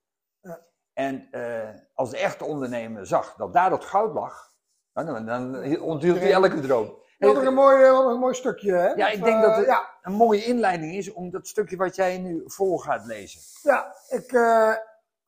[0.41, 0.62] Ja.
[0.93, 4.51] En eh, als de echte ondernemer zag dat daar het goud lag,
[4.93, 6.99] nou, dan, dan onthield hij elke droom.
[7.19, 8.71] Hadden een mooi, hadden een mooi stukje.
[8.73, 8.88] Hè?
[8.88, 11.95] Ja, ik denk eh, dat het Ja, een mooie inleiding is om dat stukje wat
[11.95, 13.41] jij nu vol gaat lezen.
[13.62, 14.73] ja ik eh,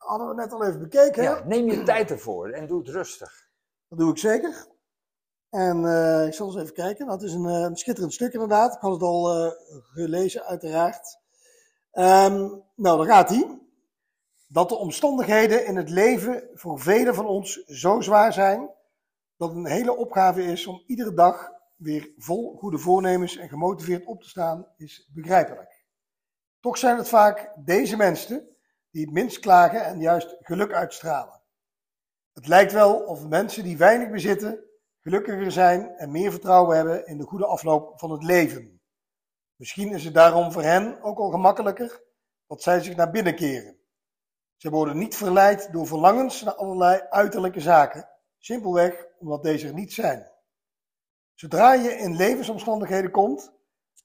[0.06, 1.24] hadden we net al even bekeken.
[1.24, 3.50] Ja, neem je tijd ervoor en doe het rustig.
[3.88, 4.68] Dat doe ik zeker.
[5.50, 7.08] En eh, ik zal eens even kijken.
[7.08, 8.76] Dat is een, eh, een schitterend stuk inderdaad.
[8.76, 9.52] Ik had het al eh,
[9.94, 11.20] gelezen, uiteraard.
[11.92, 13.60] Ehm, nou, daar gaat hij.
[14.48, 18.70] Dat de omstandigheden in het leven voor velen van ons zo zwaar zijn
[19.38, 24.06] dat het een hele opgave is om iedere dag weer vol goede voornemens en gemotiveerd
[24.06, 25.86] op te staan, is begrijpelijk.
[26.60, 28.53] Toch zijn het vaak deze mensen
[28.94, 31.42] die het minst klagen en juist geluk uitstralen.
[32.34, 34.64] Het lijkt wel of mensen die weinig bezitten,
[35.00, 38.82] gelukkiger zijn en meer vertrouwen hebben in de goede afloop van het leven.
[39.56, 42.04] Misschien is het daarom voor hen ook al gemakkelijker
[42.48, 43.80] dat zij zich naar binnen keren.
[44.56, 49.94] Ze worden niet verleid door verlangens naar allerlei uiterlijke zaken, simpelweg omdat deze er niet
[49.94, 50.32] zijn.
[51.34, 53.52] Zodra je in levensomstandigheden komt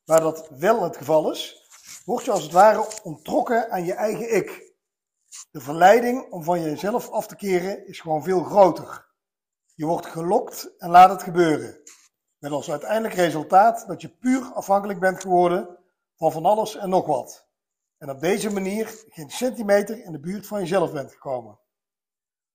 [0.04, 1.68] waar dat wel het geval is,
[2.04, 4.67] word je als het ware ontrokken aan je eigen ik.
[5.50, 9.06] De verleiding om van jezelf af te keren is gewoon veel groter.
[9.74, 11.80] Je wordt gelokt en laat het gebeuren.
[12.38, 15.78] Met als uiteindelijk resultaat dat je puur afhankelijk bent geworden
[16.16, 17.48] van van alles en nog wat.
[17.98, 21.58] En op deze manier geen centimeter in de buurt van jezelf bent gekomen.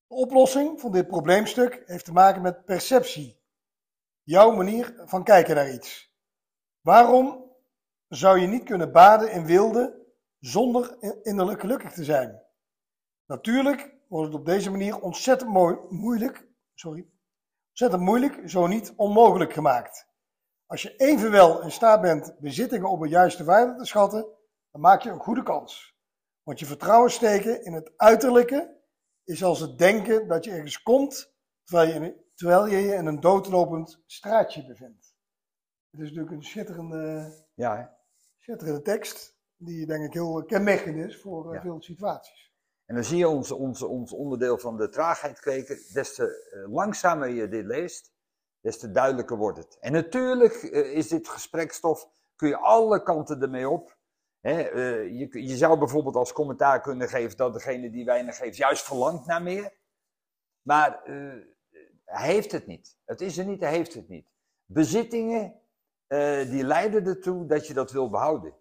[0.07, 3.41] De oplossing van dit probleemstuk heeft te maken met perceptie.
[4.23, 6.15] Jouw manier van kijken naar iets.
[6.81, 7.51] Waarom
[8.07, 10.05] zou je niet kunnen baden in wilde
[10.39, 12.42] zonder innerlijk gelukkig te zijn?
[13.33, 17.07] Natuurlijk wordt het op deze manier ontzettend mooi, moeilijk, sorry,
[17.69, 20.07] ontzettend moeilijk, zo niet onmogelijk gemaakt.
[20.65, 24.25] Als je evenwel in staat bent bezittingen op een juiste waarde te schatten,
[24.71, 25.95] dan maak je een goede kans.
[26.43, 28.81] Want je vertrouwen steken in het uiterlijke
[29.23, 33.19] is als het denken dat je ergens komt terwijl je, terwijl je je in een
[33.19, 35.15] doodlopend straatje bevindt.
[35.89, 37.97] Het is natuurlijk een schitterende, Ja,
[38.37, 41.61] schitterende tekst, die denk ik heel kenmerkend is voor eh, Ja.
[41.61, 42.52] veel situaties.
[42.93, 45.79] En dan zie je ons, ons, ons onderdeel van de traagheid kweken.
[45.93, 48.13] Des te eh, langzamer je dit leest,
[48.61, 49.77] des te duidelijker wordt het.
[49.79, 53.97] En natuurlijk eh, is dit gesprekstof, kun je alle kanten ermee op.
[54.41, 54.57] Eh,
[55.19, 59.25] je, je zou bijvoorbeeld als commentaar kunnen geven dat degene die weinig geeft juist verlangt
[59.25, 59.73] naar meer.
[60.61, 61.01] Maar
[62.05, 62.97] hij heeft het niet.
[63.05, 64.27] Het is er niet, hij heeft het niet.
[64.65, 65.61] Bezittingen,
[66.49, 68.53] die leiden ertoe dat je dat wil behouden.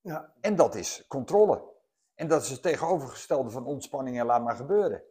[0.00, 1.74] Ja, En dat is controle.
[2.16, 5.02] En dat is het tegenovergestelde van ontspanning en laat maar gebeuren.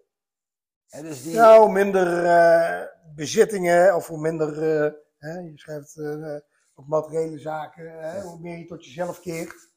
[0.89, 6.35] En dus die, hoe minder eh, bezittingen of hoe minder, eh, hè, je schrijft eh,
[6.73, 9.73] op materiële zaken, hè, hoe meer je tot jezelf keert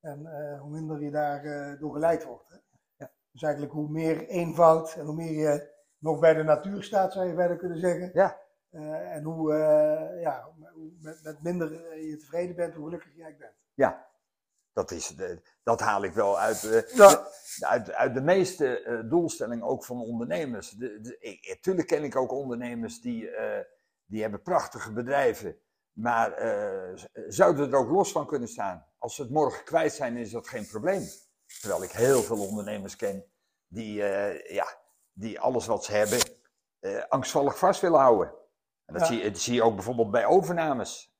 [0.00, 2.48] en hoe minder je daar door geleid wordt.
[2.48, 2.56] Hè.
[2.96, 3.10] Ja.
[3.30, 7.26] Dus eigenlijk hoe meer eenvoud en hoe meer je nog bij de natuur staat, zou
[7.26, 8.10] je verder kunnen zeggen.
[8.12, 8.40] Ja.
[9.10, 9.54] En hoe,
[10.20, 13.54] ja, hoe met, met minder je tevreden bent, hoe gelukkig jij bent.
[13.74, 14.06] ja,
[14.74, 17.26] dat, is, de- dat haal ik wel uit, eh, Ja.
[17.60, 20.70] uit, uit de meeste eh, doelstellingen ook van ondernemers.
[20.70, 23.64] De, de, ik, natuurlijk ken ik ook ondernemers die, eh,
[24.04, 25.58] die hebben prachtige bedrijven.
[25.92, 28.86] Maar eh, zouden er ook los van kunnen staan.
[28.98, 31.02] Als ze het morgen kwijt zijn, is dat geen probleem.
[31.60, 33.24] Terwijl ik heel veel ondernemers ken
[33.66, 34.66] die, eh, ja,
[35.12, 36.18] die alles wat ze hebben
[36.80, 38.34] eh, angstvallig vast willen houden.
[38.84, 39.06] En dat, Ja.
[39.08, 41.12] zie, je- dat zie je ook bijvoorbeeld bij overnames.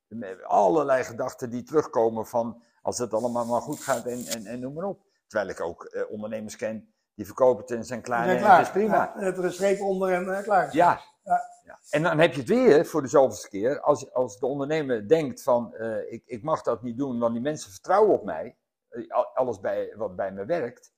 [0.42, 4.72] Allerlei gedachten die terugkomen van als het allemaal maar goed gaat en, en, en noem
[4.74, 5.02] maar op.
[5.26, 8.72] Terwijl ik ook eh, ondernemers ken die verkopen het en zijn klaar en het is
[8.72, 8.96] prima.
[8.96, 10.74] Ja, er is een streep onder en eh, klaar.
[10.74, 11.00] Ja.
[11.24, 11.40] Ja.
[11.64, 11.78] Ja.
[11.90, 13.80] En dan heb je het weer voor de zoveelste keer.
[13.80, 17.42] Als, als de ondernemer denkt van eh, ik, ik mag dat niet doen, want die
[17.42, 18.56] mensen vertrouwen op mij.
[18.88, 20.92] eh, al- alles bij, wat bij me werkt.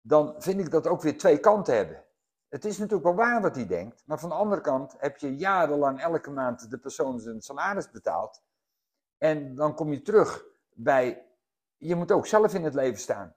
[0.00, 2.04] Dan vind ik dat ook weer twee kanten hebben.
[2.48, 4.02] Het is natuurlijk wel waar wat hij denkt.
[4.06, 8.42] Maar van de andere kant heb je jarenlang elke maand de persoon zijn salaris betaald.
[9.18, 10.44] En dan kom je terug
[10.82, 11.26] bij,
[11.76, 13.34] je moet ook zelf in het leven staan.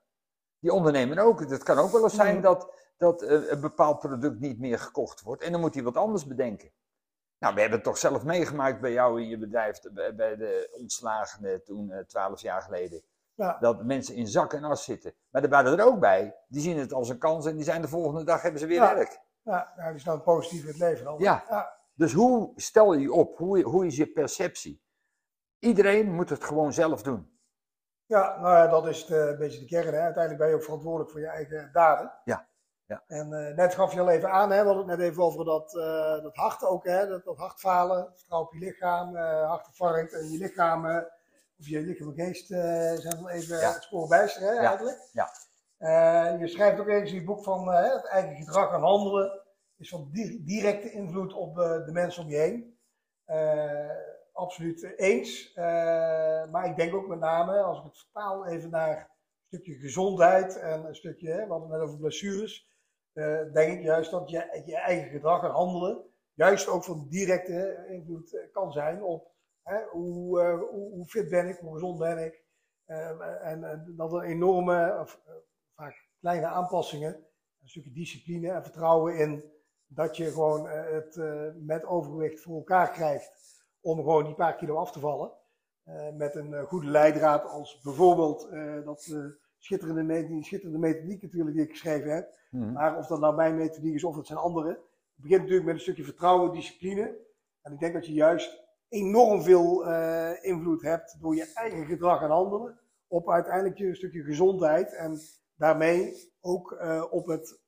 [0.60, 1.40] Die ondernemer ook.
[1.40, 5.22] Het kan ook wel eens zijn dat, dat eh, een bepaald product niet meer gekocht
[5.22, 5.44] wordt.
[5.44, 6.72] En dan moet hij wat anders bedenken.
[7.40, 11.64] Nou, we hebben het toch zelf meegemaakt bij jou in je bedrijf, bij, de ontslagenen
[11.64, 13.04] toen, eh, twaalf jaar geleden.
[13.34, 13.58] Ja.
[13.60, 15.14] Dat mensen in zak en as zitten.
[15.30, 17.82] Maar er waren er ook bij, die zien het als een kans en die zijn
[17.82, 18.96] de volgende dag hebben ze weer Ja.
[18.96, 19.20] werk.
[19.42, 21.16] Ja, nou, die staan positief in het leven.
[21.18, 21.44] Ja.
[21.50, 21.80] ja.
[21.94, 23.38] Dus hoe stel je je op?
[23.38, 24.82] Hoe, hoe is je perceptie?
[25.60, 27.33] Iedereen moet het gewoon zelf doen.
[28.14, 29.94] Ja, nou ja, dat is een beetje de kern.
[29.94, 30.00] Hè.
[30.00, 32.12] Uiteindelijk ben je ook verantwoordelijk voor je eigen daden.
[32.24, 32.48] Ja,
[32.86, 33.04] ja.
[33.08, 35.46] En eh, net gaf je al even aan, hè, we hadden het net even over
[35.46, 40.14] dat, eh, dat hart ook, hè, dat, dat hartfalen, vertrouwen op je lichaam, eh hartinfarct
[40.14, 40.86] en je lichaam,
[41.60, 42.48] of je lichaam en geest
[43.02, 43.72] zijn wel even Ja.
[43.74, 45.10] het spoor bijster, hè, Ja, eigenlijk.
[45.12, 45.30] ja.
[46.40, 49.42] Je schrijft ook ergens in je boek van het eigen gedrag en handelen
[49.78, 52.78] is van di- directe invloed op de mensen om je heen.
[54.34, 55.54] Absoluut eens.
[55.54, 55.64] Eh,
[56.52, 60.58] maar ik denk ook met name, als ik het vertaal even naar een stukje gezondheid
[60.58, 62.72] en een stukje, hè, we hadden het net over blessures,
[63.14, 67.86] eh, denk ik juist dat je, je eigen gedrag en handelen juist ook van directe
[67.88, 69.32] invloed eh, kan zijn op
[69.64, 70.40] hè, hoe,
[70.72, 72.44] hoe, fit ben ik, hoe gezond ben ik.
[72.86, 75.22] Eh, en, en dat er enorme, of,
[75.76, 77.14] vaak kleine aanpassingen,
[77.62, 79.52] een stukje discipline en vertrouwen in
[79.88, 81.16] dat je gewoon het
[81.56, 83.53] met overgewicht voor elkaar krijgt
[83.84, 85.32] om gewoon die paar kilo af te vallen.
[85.84, 89.16] Eh, met een eh, goede leidraad als bijvoorbeeld eh, dat
[89.58, 92.38] schitterende, die schitterende methodiek natuurlijk die ik geschreven heb.
[92.52, 92.72] Mhm.
[92.72, 94.70] Maar of dat nou mijn methodiek is of het zijn andere.
[94.70, 97.18] Het begint natuurlijk met een stukje vertrouwen, discipline.
[97.62, 99.88] En ik denk dat je juist enorm veel
[100.42, 104.94] invloed hebt door je eigen gedrag en handelen op uiteindelijk je stukje gezondheid.
[104.94, 105.20] En
[105.56, 106.78] daarmee ook
[107.10, 107.60] op het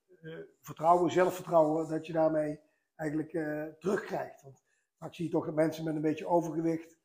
[0.62, 2.60] vertrouwen, zelfvertrouwen, dat je daarmee
[2.96, 3.32] eigenlijk
[3.80, 4.42] terugkrijgt.
[4.42, 4.65] Want
[5.06, 6.98] vaak zie je toch dat mensen met een beetje overgewicht,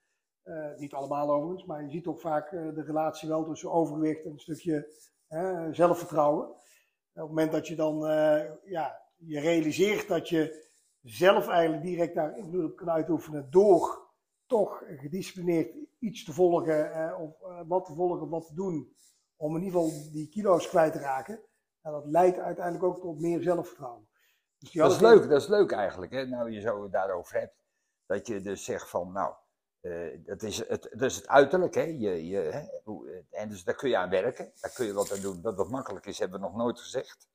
[0.42, 4.24] eh, niet allemaal overigens, maar je ziet toch vaak eh, de relatie wel tussen overgewicht
[4.24, 5.08] en een stukje
[5.70, 6.58] zelfvertrouwen.
[7.14, 10.68] Op het moment dat je dan eh, ja, je realiseert dat je
[11.02, 14.08] zelf eigenlijk direct daar invloed op kan uitoefenen door
[14.46, 18.94] toch gedisciplineerd iets te volgen eh, of eh, wat te volgen, wat te doen,
[19.36, 21.40] om in ieder geval die kilo's kwijt te raken.
[21.80, 24.08] En dat leidt uiteindelijk ook tot meer zelfvertrouwen.
[24.58, 26.12] Dus Dat is leuk, dat is leuk eigenlijk.
[26.12, 26.26] Hè?
[26.26, 27.59] Nou, je zo daarover hebt.
[28.10, 29.34] Dat je dus zegt van, nou,
[29.80, 31.74] eh, dat, is het, dat is het uiterlijk.
[31.74, 31.82] Hè?
[31.82, 32.62] Je, je, hè?
[32.84, 34.52] hoe- En dus daar kun je aan werken.
[34.60, 35.40] Daar kun je wat aan doen.
[35.42, 37.28] Dat dat makkelijk is, hebben we nog nooit gezegd.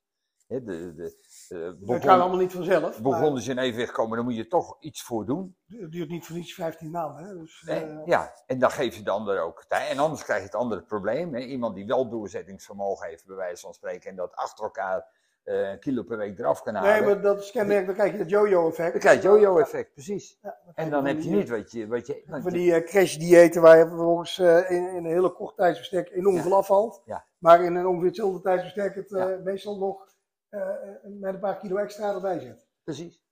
[0.46, 0.62] Hè?
[0.62, 1.16] De, de,
[1.48, 3.00] eh, Dat begon, allemaal niet vanzelf.
[3.02, 5.56] maar begon dus in evenwicht komen, daar moet je toch iets voor doen.
[5.66, 7.24] Het duurt niet voor niets 15 maanden.
[7.24, 7.34] Hè?
[7.38, 9.90] Dus, eh, Ja, en dan geef je de ander ook tijd.
[9.90, 11.34] En anders krijg je het andere probleem.
[11.34, 11.40] Hè?
[11.40, 15.04] Iemand die wel doorzettingsvermogen heeft, bij wijze van spreken, en dat achter elkaar eh,
[15.46, 16.90] een kilo per week eraf kan halen.
[16.92, 18.90] nee, maar dat is kenmerk, dan krijg je het yo-yo-effect.
[18.92, 20.38] Dan krijg je het yo-yo-effect, precies.
[20.42, 21.86] Ja, dan krijg En dan heb je niet wat je.
[21.86, 25.04] Wat je eh, Van je- die eh, crash-diëten waar je vervolgens eh, in, in een
[25.06, 26.42] hele kort tijdsbestek enorm Ja.
[26.42, 27.02] veel afvalt.
[27.04, 27.24] Ja.
[27.38, 30.08] Maar in een ongeveer hetzelfde tijdsbestek het eh, meestal nog
[30.48, 30.68] eh,
[31.02, 32.66] met een paar kilo extra erbij zet.
[32.84, 33.24] Precies.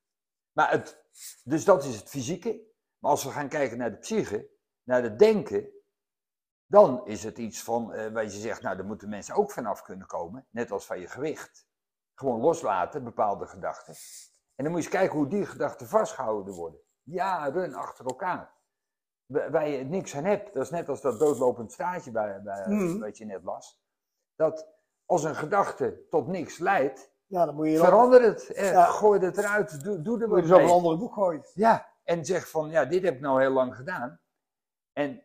[0.53, 1.05] Maar het,
[1.44, 2.61] dus dat is het fysieke.
[2.98, 4.48] Maar als we gaan kijken naar de psyche,
[4.83, 5.68] naar het denken,
[6.66, 9.83] dan is het iets van, eh waar je zegt, nou, daar moeten mensen ook vanaf
[9.83, 10.46] kunnen komen.
[10.50, 11.66] Net als van je gewicht.
[12.14, 13.94] Gewoon loslaten, bepaalde gedachten.
[14.55, 16.81] En dan moet je eens kijken hoe die gedachten vastgehouden worden.
[17.03, 18.53] Jaren achter elkaar.
[19.27, 20.55] Wa- Waar je niks aan hebt.
[20.55, 22.98] Dat is net als dat doodlopend straatje bij, bij, Mhm.
[22.98, 23.81] wat je net las.
[24.35, 24.68] Dat
[25.07, 28.50] als een gedachte tot niks leidt, Ja, dan moet je Verander het.
[28.53, 28.85] Eh, Ja.
[28.85, 29.85] Gooi het eruit.
[29.85, 31.44] Doe, doe er moet je op een andere boek gooien.
[31.55, 34.20] Ja, en zeg van, ja, dit heb ik nou heel lang gedaan.
[34.92, 35.22] En,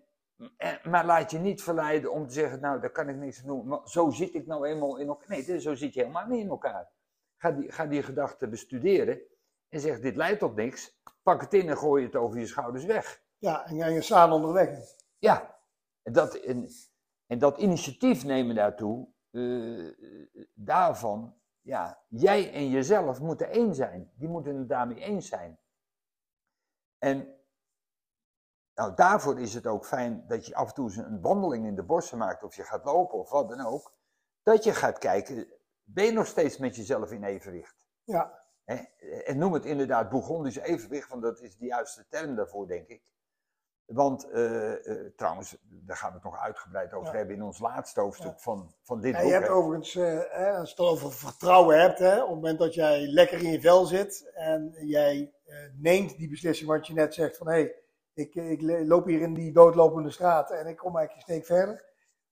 [0.57, 3.47] en, maar laat je niet verleiden om te zeggen, nou, daar kan ik niks aan
[3.47, 3.67] doen.
[3.67, 5.27] Maar zo zit ik nou eenmaal in elkaar.
[5.29, 6.91] Nee, zo zit je helemaal niet in elkaar.
[7.37, 9.21] Ga die, ga die gedachten bestuderen
[9.69, 11.01] en zeg, dit leidt tot niks.
[11.23, 13.21] Pak het in en gooi het over je schouders weg.
[13.37, 14.69] Ja, en, en je staan onderweg.
[15.17, 15.59] Ja,
[16.01, 16.69] en dat, en,
[17.27, 24.11] en dat initiatief nemen daartoe, eh, daarvan, ja, jij en jezelf moeten één zijn.
[24.15, 25.59] Die moeten het daarmee eens zijn.
[26.97, 27.38] En
[28.79, 31.83] nou, daarvoor is het ook fijn dat je af en toe een wandeling in de
[31.83, 33.93] bossen maakt, of je gaat lopen of wat dan ook.
[34.43, 35.47] Dat je gaat kijken,
[35.83, 37.75] ben je nog steeds met jezelf in evenwicht?
[38.03, 38.75] Ja, Hè?
[39.25, 43.01] En noem het inderdaad Bourgondisch evenwicht, want dat is de juiste term daarvoor, denk ik.
[43.85, 47.17] Want, eh, eh, trouwens, daar gaan we het nog uitgebreid over Ja.
[47.17, 48.37] hebben in ons laatste hoofdstuk Ja.
[48.39, 49.27] van, van dit Ja, boek.
[49.27, 49.53] je hebt hè.
[49.53, 53.39] overigens, hè, als je het over vertrouwen hebt, hè, op het moment dat jij lekker
[53.43, 55.33] in je vel zit en jij
[55.77, 57.75] neemt die beslissing, wat je net zegt van hé, hey,
[58.13, 61.73] ik, ik loop hier in die doodlopende straat en ik kom eigenlijk een steek verder.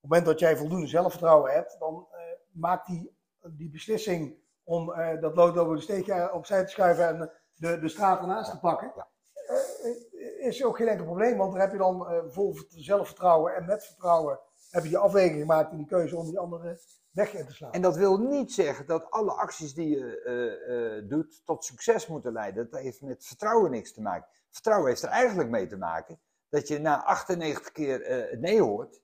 [0.00, 2.18] het moment dat jij voldoende zelfvertrouwen hebt, dan eh,
[2.52, 3.16] maakt die,
[3.56, 8.50] die beslissing om eh, dat doodlopende steekje opzij te schuiven en de, de straat ernaast
[8.50, 9.06] te pakken, Ja.
[9.46, 13.84] eh, is ook geen enkel probleem, want daar heb je dan vol zelfvertrouwen en met
[13.86, 17.52] vertrouwen heb je die afweging gemaakt in die keuze om die andere weg in te
[17.52, 17.72] slaan.
[17.72, 22.70] En dat wil niet zeggen dat alle acties die je doet tot succes moeten leiden.
[22.70, 24.28] Dat heeft met vertrouwen niks te maken.
[24.58, 29.02] Vertrouwen heeft er eigenlijk mee te maken dat je na 98 keer eh, nee hoort,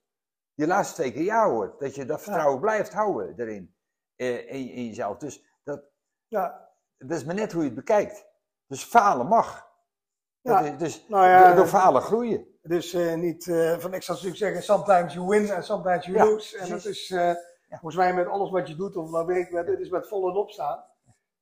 [0.54, 1.80] die laatste twee keer ja hoort.
[1.80, 3.74] Dat je dat vertrouwen blijft houden erin,
[4.16, 5.16] eh, in, in jezelf.
[5.16, 5.82] Dus dat,
[6.28, 8.26] Ja, dat is maar net hoe je het bekijkt.
[8.66, 9.72] Dus falen mag.
[10.40, 12.46] Ja, is, dus nou ja, door, door falen groeien.
[12.62, 16.18] dus eh, niet eh, van ik zou natuurlijk zeggen, sometimes you win en sometimes you
[16.18, 16.58] lose.
[16.58, 17.34] En dat is eh,
[17.68, 20.28] volgens mij met alles wat je doet, of nou werkt, met, het is met vol
[20.28, 20.84] en opstaan.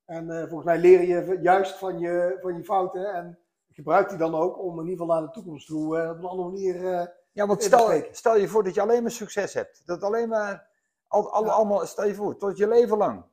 [0.05, 3.39] En eh, volgens mij leer je juist van je, van je fouten en
[3.73, 6.25] gebruik die dan ook om in ieder geval naar de toekomst toe eh, op een
[6.25, 6.93] andere manier.
[6.99, 9.83] eh, Ja, want stel, stel je voor dat je alleen maar succes hebt.
[9.87, 10.69] Dat alleen maar,
[11.09, 11.51] al, al, Ja.
[11.51, 13.25] allemaal, stel je voor, tot je leven lang.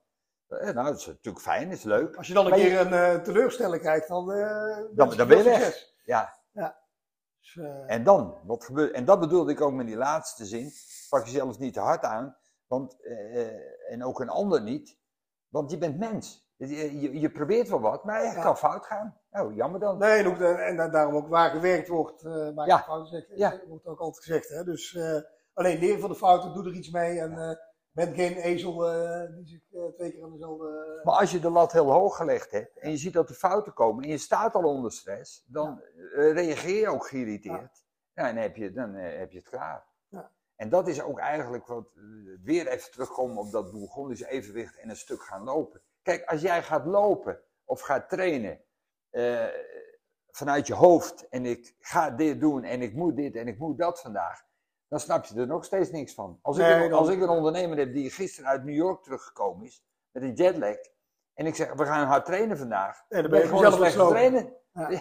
[0.47, 2.15] Eh, nou, dat is natuurlijk fijn, is leuk.
[2.15, 5.37] als je dan een Maar je- keer een teleurstelling krijgt, dan, Dan- dan je ben
[5.37, 5.61] je weg.
[5.63, 5.95] succes.
[6.03, 6.37] Ja,
[7.39, 10.71] Dus, en dan, wat gebeurt, en dat bedoelde ik ook met die laatste zin.
[11.09, 14.97] Pak jezelf niet te hard aan, want, eh, en ook een ander niet,
[15.47, 16.47] want je bent mens.
[16.55, 18.41] Je, je, je probeert wel wat, maar het Ja.
[18.41, 19.18] kan fout gaan.
[19.31, 19.97] Nou, jammer dan.
[19.97, 22.79] Nee, en, daarom ook waar gewerkt wordt, eh maak Ja.
[22.83, 23.59] fouten, zeg, Ja.
[23.67, 24.49] wordt ook altijd gezegd.
[24.49, 24.63] Hè?
[24.63, 25.21] Dus eh,
[25.53, 27.55] alleen leer van de fouten, doe er iets mee en eh,
[27.91, 31.01] ben geen ezel eh, die zich eh, twee keer aan dezelfde...
[31.03, 33.73] Maar als je de lat heel hoog gelegd hebt en je ziet dat er fouten
[33.73, 37.83] komen en je staat al onder stress, dan eh, reageer je ook geïrriteerd.
[38.13, 38.27] Ja.
[38.27, 39.85] en dan heb je, dan eh, heb je het klaar.
[40.07, 40.31] Ja.
[40.55, 42.03] En dat is ook eigenlijk wat, eh,
[42.43, 45.81] weer even terugkomen op dat Bourgondisch evenwicht en een stuk gaan lopen.
[46.01, 48.61] Kijk, als jij gaat lopen of gaat trainen
[49.09, 49.45] eh,
[50.31, 53.77] vanuit je hoofd en ik ga dit doen en ik moet dit en ik moet
[53.77, 54.41] dat vandaag,
[54.87, 56.39] dan snap je er nog steeds niks van.
[56.41, 59.83] Als, ik, een, als ik een ondernemer heb die gisteren uit New York teruggekomen is
[60.11, 60.77] met een jetlag
[61.33, 64.53] en ik zeg we gaan hard trainen vandaag, dan ben ben je gewoon slecht trainen.
[64.73, 64.89] Ja.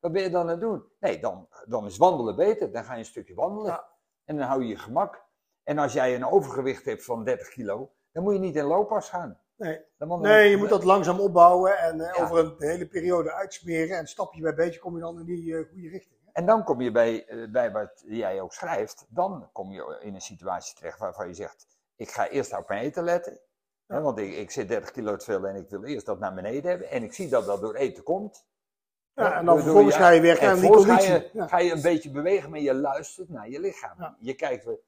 [0.00, 0.84] Ja, Wat ben je dan aan het doen?
[1.00, 2.72] Nee, dan, dan is wandelen beter.
[2.72, 3.70] Dan ga je een stukje wandelen.
[3.70, 3.88] Ja.
[4.24, 5.24] En dan hou je je gemak.
[5.62, 9.08] En als jij een overgewicht hebt van 30 kilo, dan moet je niet in looppas
[9.08, 9.40] gaan.
[9.60, 9.80] Nee.
[10.18, 12.22] Nee, je moet dat langzaam opbouwen en eh, Ja.
[12.24, 13.96] over een hele periode uitsmeren.
[13.98, 16.14] En stapje bij beetje kom je dan in die eh, goede richting.
[16.24, 16.30] hè.
[16.32, 20.14] En dan kom je bij, eh, bij wat jij ook schrijft, dan kom je in
[20.14, 23.40] een situatie terecht waarvan je zegt, ik ga eerst op mijn eten letten.
[23.86, 26.34] Hè, want ik, ik zit 30 kilo te veel en ik wil eerst dat naar
[26.34, 26.90] beneden hebben.
[26.90, 28.46] En ik zie dat dat door eten komt.
[29.14, 31.12] Ja, en dan vervolgens je- ga je werken En aan die ga conditie.
[31.12, 31.46] je, Ja.
[31.46, 33.94] ga je een beetje bewegen, maar je luistert naar je lichaam.
[33.98, 34.16] Ja.
[34.20, 34.80] Je kijkt, weer-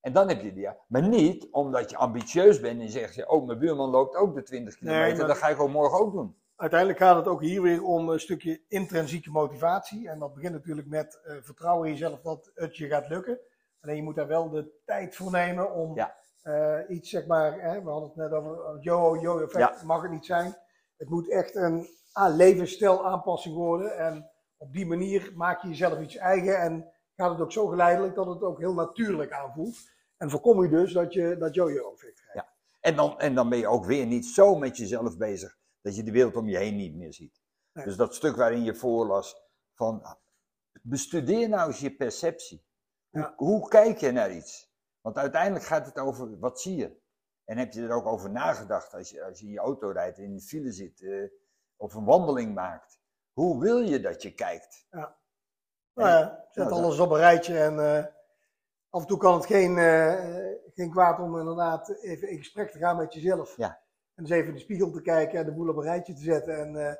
[0.00, 0.68] en dan heb je die.
[0.88, 4.76] Maar niet omdat je ambitieus bent en zegt, oh mijn buurman loopt ook de 20
[4.76, 6.38] kilometer, maar- dat ga ik ook morgen ook doen.
[6.56, 10.08] Uiteindelijk gaat het ook hier weer om een stukje intrinsieke motivatie.
[10.08, 13.38] En dat begint natuurlijk met eh, vertrouwen in jezelf dat het je gaat lukken.
[13.80, 16.14] Alleen je moet daar wel de tijd voor nemen om Ja.
[16.42, 20.26] eh, iets, zeg maar, hè, we hadden het net over yo-yo effect, mag het niet
[20.26, 20.56] zijn.
[20.96, 23.96] Het moet echt een ah, levensstijl aanpassing worden.
[23.98, 28.14] En op die manier maak je jezelf iets eigen en gaat het ook zo geleidelijk
[28.14, 29.78] dat het ook heel natuurlijk aanvoelt.
[30.16, 32.48] En voorkom je dus dat je dat yo-yo effect krijgt.
[32.80, 36.02] En dan, en dan ben je ook weer niet zo met jezelf bezig dat je
[36.02, 37.42] de wereld om je heen niet meer ziet.
[37.72, 37.84] Nee.
[37.84, 39.42] Dus dat stuk waarin je voorlas
[39.74, 40.16] van
[40.82, 42.64] bestudeer nou eens je perceptie.
[43.10, 43.34] Hoe, Ja.
[43.36, 44.72] hoe kijk je naar iets?
[45.00, 46.98] Want uiteindelijk gaat het over wat zie je.
[47.44, 50.18] En heb je er ook over nagedacht als je, als je in je auto rijdt,
[50.18, 51.24] in de file zit eh,
[51.76, 53.00] of een wandeling maakt.
[53.32, 54.86] Hoe wil je dat je kijkt?
[55.94, 58.04] Nou ja, zet alles op een rijtje en eh,
[58.90, 62.78] af en toe kan het geen, eh, geen kwaad om inderdaad even in gesprek te
[62.78, 63.56] gaan met jezelf.
[63.56, 63.80] Ja.
[64.14, 66.22] En eens even in de spiegel te kijken en de boel op een rijtje te
[66.22, 66.94] zetten en eh,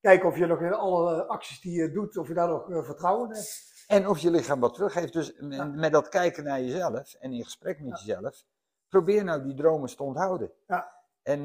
[0.00, 3.28] kijken of je nog in alle acties die je doet, of je daar nog vertrouwen
[3.28, 3.84] in hebt.
[3.86, 5.12] En of je lichaam wat teruggeeft.
[5.12, 5.64] Dus Ja.
[5.64, 8.44] met dat kijken naar jezelf en in gesprek met jezelf,
[8.88, 10.52] probeer nou die dromen te onthouden.
[10.66, 10.94] Ja.
[11.22, 11.40] En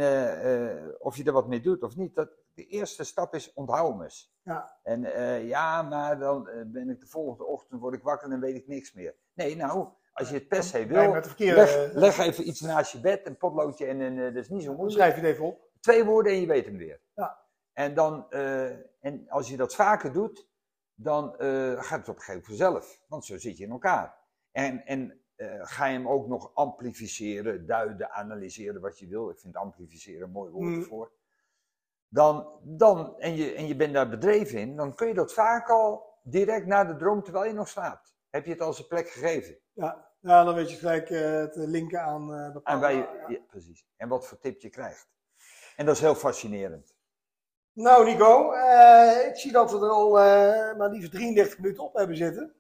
[0.99, 4.01] of je er wat mee doet of niet, dat, de eerste stap is onthoud hem
[4.01, 4.35] eens.
[4.43, 4.77] Ja.
[4.83, 8.39] En eh, ja, maar dan eh, ben ik de volgende ochtend, word ik wakker en
[8.39, 9.15] weet ik niks meer.
[9.33, 12.99] Nee, nou, als je het per se wil, verkeerde, leg, leg even iets naast je
[12.99, 14.97] bed, een potloodje en eh, dat is niet zo moeilijk.
[14.97, 15.69] schrijf je het even op.
[15.79, 17.01] Twee woorden en je weet hem weer.
[17.15, 17.39] Ja.
[17.73, 18.69] En, dan, eh,
[19.05, 20.49] en als je dat vaker doet,
[20.95, 23.01] dan eh, gaat het op een gegeven moment vanzelf.
[23.07, 24.17] Want zo zit je in elkaar.
[24.51, 29.29] En, en eh, ga je hem ook nog amplificeren, duiden, analyseren wat je wil.
[29.29, 31.19] Ik vind amplificeren een mooi woord Mm.
[32.13, 35.69] Dan, dan, en, je, en je bent daar bedreven in, dan kun je dat vaak
[35.69, 38.15] al direct na de droom terwijl je nog slaapt.
[38.29, 39.57] Heb je het als een plek gegeven.
[39.73, 42.81] Ja, ja dan weet je gelijk eh, het linken aan En, bepaalde...
[42.81, 43.25] waar je, ja.
[43.27, 43.85] ja, precies.
[43.97, 45.09] en wat voor tip je krijgt.
[45.75, 46.95] En dat is heel fascinerend.
[47.73, 50.11] Nou Nico, eh, ik zie dat we er al
[50.77, 52.55] maar liefst 33 minuten op hebben zitten.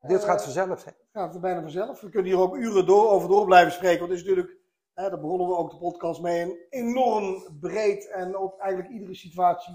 [0.00, 0.84] Dit gaat vanzelf.
[0.84, 0.90] Hè?
[1.12, 2.00] gaat het bijna vanzelf.
[2.00, 3.98] We kunnen hier ook uren door, over door blijven spreken.
[3.98, 4.55] Want het is natuurlijk,
[4.96, 9.14] hè, daar begonnen we ook de podcast mee, een enorm breed en op eigenlijk iedere
[9.14, 9.74] situatie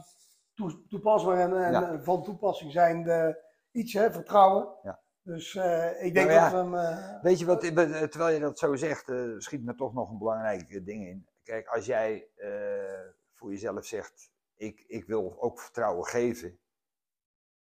[0.53, 2.01] toe- toepasbaar en, en Ja.
[2.01, 3.35] van toepassing zijn
[3.71, 4.75] iets, hè, vertrouwen.
[4.83, 4.99] Ja.
[5.23, 6.75] Dus eh, ik denk Nou ja, dat we hem...
[6.75, 10.09] eh, Weet je wat, eh, terwijl je dat zo zegt, eh, schiet me toch nog
[10.11, 11.27] een belangrijk eh, ding in.
[11.43, 16.59] Kijk, als jij eh, voor jezelf zegt, ik, ik wil ook vertrouwen geven,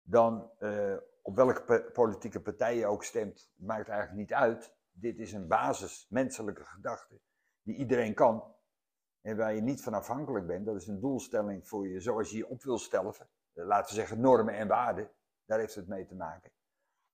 [0.02, 4.74] dan eh, op welke politieke partij je ook stemt, maakt eigenlijk niet uit.
[4.92, 7.20] Dit is een basis menselijke gedachte
[7.62, 8.52] die iedereen kan
[9.22, 10.66] en waar je niet van afhankelijk bent.
[10.66, 13.14] Dat is een doelstelling voor je, zoals je je op wil stellen.
[13.52, 15.10] Eh, laten we zeggen normen en waarden,
[15.44, 16.50] daar heeft het mee te maken.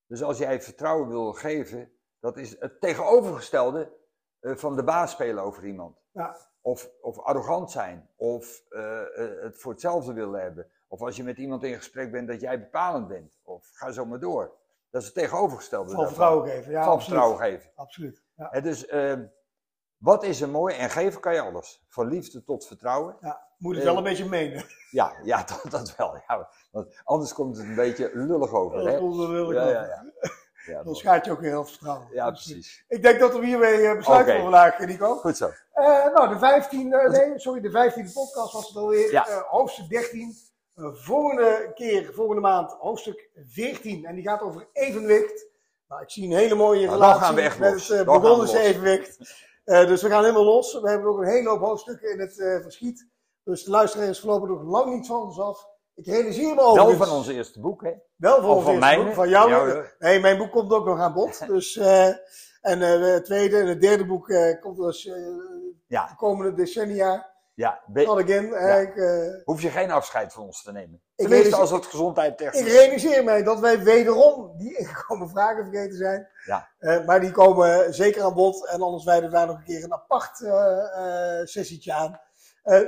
[0.07, 3.93] Dus als jij vertrouwen wil geven, dat is het tegenovergestelde
[4.41, 6.01] eh, van de baas spelen over iemand.
[6.13, 6.37] Ja.
[6.61, 9.03] Of, of arrogant zijn, of eh,
[9.41, 10.71] het voor hetzelfde willen hebben.
[10.87, 13.39] Of als je met iemand in gesprek bent dat jij bepalend bent.
[13.43, 14.57] Of ga zo maar door.
[14.91, 15.91] Dat is het tegenovergestelde.
[15.91, 16.73] van vertrouwen geven.
[16.73, 17.05] Ja, van absoluut.
[17.05, 17.71] vertrouwen geven.
[17.75, 18.23] Absoluut.
[18.35, 18.61] Ja.
[18.61, 19.27] Dus ehm,
[19.99, 20.75] wat is er mooi?
[20.75, 21.85] En geven kan je alles.
[21.89, 23.17] Van liefde tot vertrouwen.
[23.21, 24.65] Ja, moet het Eh, wel een beetje menen.
[24.91, 26.15] Ja, ja dat, dat wel.
[26.29, 28.79] Ja, want anders komt het een beetje lullig over.
[28.79, 28.85] Hè?
[28.85, 30.05] Dat komt er wel Ja, ja, ja.
[30.67, 30.97] ja, Dan mooi.
[30.97, 32.09] schaadt je ook weer heel vertrouwen.
[32.13, 32.85] ja precies.
[32.89, 34.43] Ik denk dat we hiermee eh, besluiten Oké.
[34.43, 35.15] voor vandaag, Nico.
[35.15, 35.51] Goed zo.
[35.73, 35.85] Eh,
[36.15, 39.11] nou, de 15, eh, nee, sorry, de 15e podcast was het alweer.
[39.13, 39.27] Ja.
[39.29, 40.35] Eh, hoofdstuk 13.
[40.75, 44.05] Eh, volgende keer, volgende maand, hoofdstuk 14.
[44.05, 45.47] En die gaat over evenwicht.
[45.89, 48.53] Nou, ik zie een hele mooie Nou, relatie gaan we echt met het uh, los.
[48.53, 49.17] evenwicht.
[49.69, 50.81] Eh, dus we gaan helemaal los.
[50.81, 53.09] We hebben ook een hele hoop hoofdstukken in het eh, verschiet.
[53.45, 55.67] Dus de luisteraar is voorlopig nog lang niet van ons af.
[55.95, 57.09] Ik realiseer me Wel overigens...
[57.09, 57.93] van onze eerste boek, hè?
[58.17, 59.85] Wel van Of ons van eerste boek, Van jou.
[59.99, 61.47] Nee, mijn boek komt ook nog aan bod.
[61.47, 62.07] Dus, eh,
[62.61, 65.15] en het tweede en het derde boek komt dus eh,
[65.87, 66.07] Ja.
[66.07, 67.37] de komende decennia.
[67.59, 68.45] Ja, again.
[68.81, 70.95] Ik, eh, hoef je geen afscheid van ons te nemen.
[70.95, 75.97] Ik Tenminste, als het gezondheid Ik realiseer mij dat wij wederom die ingekomen vragen vergeten
[75.97, 76.29] zijn.
[76.45, 76.69] Ja.
[76.79, 78.67] Eh, maar die komen zeker aan bod.
[78.67, 82.21] En anders wijden daar nog een keer een apart eh, sessietje aan.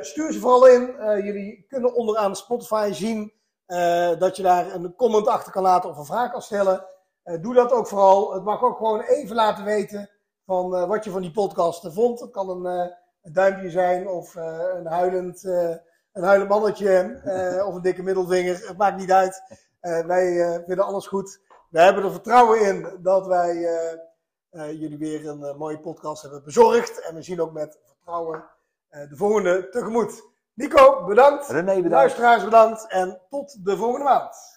[0.00, 0.94] Stuur ze vooral in.
[1.24, 3.32] Jullie kunnen onderaan Spotify zien
[4.18, 6.84] dat je daar een comment achter kan laten of een vraag kan stellen.
[7.40, 8.32] Doe dat ook vooral.
[8.32, 10.10] Het mag ook gewoon even laten weten
[10.46, 12.20] van wat je van die podcast vond.
[12.20, 15.44] Het kan een, een duimpje zijn of eh, een huilend...
[15.44, 15.74] eh,
[16.12, 19.42] een huilend mannetje eh, of een dikke middelvinger, het maakt niet uit.
[19.80, 21.40] Wij vinden alles goed.
[21.70, 23.56] We hebben er vertrouwen in dat wij
[24.50, 27.00] jullie weer een mooie podcast hebben bezorgd.
[27.00, 28.44] En we zien ook met vertrouwen
[28.88, 30.22] de volgende tegemoet.
[30.54, 31.48] Nico, bedankt.
[31.48, 31.90] René, bedankt.
[31.90, 32.86] Luisteraars, bedankt.
[32.86, 34.49] En tot de volgende maand.